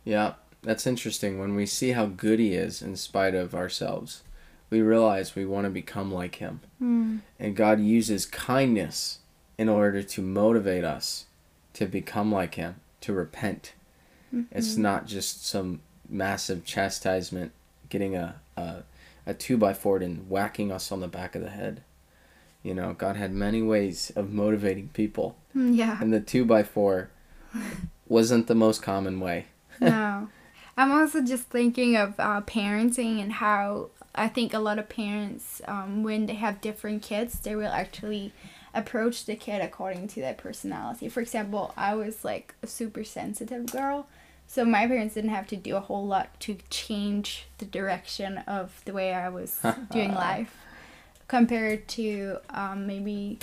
yeah, 0.03 0.33
that's 0.61 0.85
interesting. 0.85 1.39
When 1.39 1.55
we 1.55 1.65
see 1.65 1.91
how 1.91 2.07
good 2.07 2.39
He 2.39 2.53
is 2.53 2.81
in 2.81 2.95
spite 2.97 3.35
of 3.35 3.55
ourselves, 3.55 4.23
we 4.69 4.81
realize 4.81 5.35
we 5.35 5.45
want 5.45 5.65
to 5.65 5.69
become 5.69 6.11
like 6.11 6.35
Him. 6.35 6.59
Hmm. 6.79 7.17
And 7.39 7.55
God 7.55 7.79
uses 7.79 8.25
kindness 8.25 9.19
in 9.57 9.69
order 9.69 10.03
to 10.03 10.21
motivate 10.21 10.83
us 10.83 11.25
to 11.73 11.85
become 11.85 12.31
like 12.31 12.55
Him, 12.55 12.75
to 13.01 13.13
repent. 13.13 13.73
It's 14.51 14.77
not 14.77 15.05
just 15.05 15.45
some 15.45 15.81
massive 16.09 16.65
chastisement, 16.65 17.51
getting 17.89 18.15
a, 18.15 18.35
a, 18.57 18.83
a 19.27 19.33
two 19.33 19.57
by 19.57 19.73
four 19.73 19.97
and 19.97 20.29
whacking 20.29 20.71
us 20.71 20.91
on 20.91 20.99
the 21.01 21.07
back 21.07 21.35
of 21.35 21.41
the 21.41 21.49
head. 21.49 21.83
You 22.63 22.73
know, 22.73 22.93
God 22.93 23.15
had 23.15 23.31
many 23.33 23.61
ways 23.61 24.11
of 24.15 24.31
motivating 24.31 24.89
people, 24.89 25.35
Mm, 25.55 25.75
Yeah. 25.75 25.97
and 26.01 26.11
the 26.13 26.19
two 26.19 26.45
by 26.45 26.63
four 26.63 27.09
wasn't 28.07 28.47
the 28.47 28.55
most 28.55 28.81
common 28.81 29.19
way. 29.19 29.45
no. 29.79 30.29
I'm 30.75 30.91
also 30.91 31.21
just 31.21 31.43
thinking 31.43 31.95
of 31.95 32.15
uh, 32.19 32.41
parenting 32.41 33.21
and 33.21 33.33
how 33.33 33.89
I 34.15 34.27
think 34.27 34.55
a 34.55 34.59
lot 34.59 34.79
of 34.79 34.89
parents, 34.89 35.61
um, 35.67 36.01
when 36.01 36.25
they 36.25 36.33
have 36.33 36.61
different 36.61 37.03
kids, 37.03 37.39
they 37.39 37.55
will 37.55 37.71
actually 37.71 38.33
approach 38.73 39.25
the 39.25 39.35
kid 39.35 39.61
according 39.61 40.07
to 40.09 40.19
their 40.19 40.33
personality. 40.33 41.09
For 41.09 41.21
example, 41.21 41.73
I 41.77 41.93
was 41.93 42.23
like 42.25 42.55
a 42.63 42.67
super 42.67 43.03
sensitive 43.03 43.67
girl, 43.71 44.07
so 44.47 44.63
my 44.65 44.85
parents 44.87 45.15
didn't 45.15 45.31
have 45.31 45.47
to 45.47 45.55
do 45.55 45.75
a 45.75 45.79
whole 45.79 46.05
lot 46.05 46.39
to 46.41 46.57
change 46.69 47.45
the 47.57 47.65
direction 47.65 48.37
of 48.39 48.81
the 48.85 48.93
way 48.93 49.13
I 49.13 49.29
was 49.29 49.59
doing 49.91 50.13
life 50.13 50.55
compared 51.27 51.87
to 51.89 52.37
um, 52.49 52.85
maybe 52.85 53.39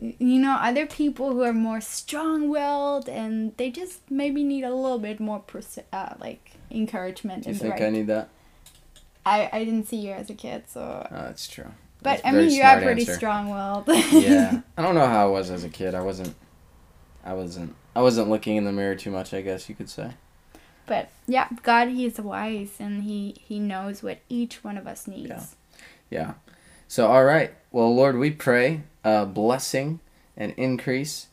you 0.00 0.38
know 0.40 0.52
other 0.60 0.86
people 0.86 1.32
who 1.32 1.42
are 1.42 1.52
more 1.52 1.80
strong-willed 1.80 3.08
and 3.08 3.56
they 3.56 3.70
just 3.70 4.00
maybe 4.10 4.42
need 4.44 4.62
a 4.64 4.74
little 4.74 4.98
bit 4.98 5.20
more 5.20 5.40
perse- 5.40 5.78
uh, 5.92 6.14
like 6.20 6.52
encouragement 6.70 7.44
Do 7.44 7.50
you 7.50 7.56
think 7.56 7.74
right 7.74 7.82
I 7.82 7.90
need 7.90 8.06
that? 8.08 8.28
I, 9.24 9.48
I 9.52 9.64
didn't 9.64 9.86
see 9.88 9.96
you 9.96 10.12
as 10.12 10.30
a 10.30 10.34
kid 10.34 10.64
so 10.68 11.06
Oh, 11.10 11.14
that's 11.14 11.46
true. 11.48 11.64
but 12.02 12.22
That's 12.22 12.26
i 12.26 12.30
mean 12.32 12.50
you 12.50 12.62
are 12.62 12.80
pretty 12.80 13.02
answer. 13.02 13.14
strong-willed 13.14 13.88
yeah, 14.12 14.60
I 14.78 14.82
don't 14.82 14.94
know 14.94 15.06
how 15.06 15.26
I 15.26 15.30
was 15.30 15.50
as 15.50 15.64
a 15.64 15.68
kid. 15.68 15.94
I 15.94 16.00
wasn't. 16.02 16.34
I 17.24 17.32
wasn't. 17.32 17.74
I 17.94 18.02
wasn't 18.02 18.28
looking 18.28 18.56
in 18.56 18.64
the 18.64 18.72
mirror 18.72 18.94
too 18.94 19.10
much. 19.10 19.34
I 19.34 19.40
guess 19.40 19.68
you 19.68 19.74
could 19.74 19.90
say. 19.90 20.12
But 20.86 21.08
yeah 21.26 21.48
god 21.62 21.88
he 21.88 22.04
is 22.04 22.20
wise 22.20 22.74
and 22.78 23.02
he 23.04 23.34
he 23.40 23.58
knows 23.58 24.02
what 24.02 24.18
each 24.28 24.62
one 24.64 24.76
of 24.78 24.86
us 24.86 25.06
needs 25.06 25.28
Yeah. 25.28 25.44
Yeah. 26.10 26.34
So, 26.88 27.08
all 27.08 27.24
right. 27.24 27.52
Well, 27.72 27.94
Lord, 27.94 28.16
we 28.16 28.30
pray 28.30 28.82
a 29.02 29.26
blessing 29.26 30.00
and 30.36 30.52
increase, 30.56 31.26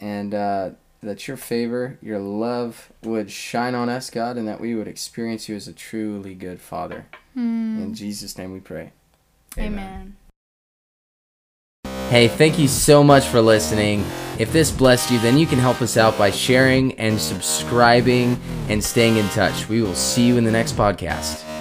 and 0.00 0.34
uh, 0.34 0.70
that 1.02 1.28
your 1.28 1.36
favor, 1.36 1.98
your 2.02 2.18
love 2.18 2.92
would 3.02 3.30
shine 3.30 3.74
on 3.74 3.88
us, 3.88 4.10
God, 4.10 4.36
and 4.36 4.48
that 4.48 4.60
we 4.60 4.74
would 4.74 4.88
experience 4.88 5.48
you 5.48 5.54
as 5.54 5.68
a 5.68 5.72
truly 5.72 6.34
good 6.34 6.60
Father. 6.60 7.06
Hmm. 7.34 7.80
In 7.82 7.94
Jesus' 7.94 8.36
name 8.36 8.52
we 8.52 8.60
pray. 8.60 8.92
amen. 9.58 10.16
Hey, 12.14 12.28
thank 12.28 12.60
you 12.60 12.68
so 12.68 13.02
much 13.02 13.26
for 13.26 13.40
listening. 13.40 14.04
If 14.38 14.52
this 14.52 14.70
blessed 14.70 15.10
you, 15.10 15.18
then 15.18 15.36
you 15.36 15.48
can 15.48 15.58
help 15.58 15.82
us 15.82 15.96
out 15.96 16.16
by 16.16 16.30
sharing 16.30 16.92
and 16.92 17.20
subscribing 17.20 18.38
and 18.68 18.84
staying 18.84 19.16
in 19.16 19.28
touch. 19.30 19.68
We 19.68 19.82
will 19.82 19.96
see 19.96 20.24
you 20.24 20.36
in 20.36 20.44
the 20.44 20.52
next 20.52 20.76
podcast. 20.76 21.53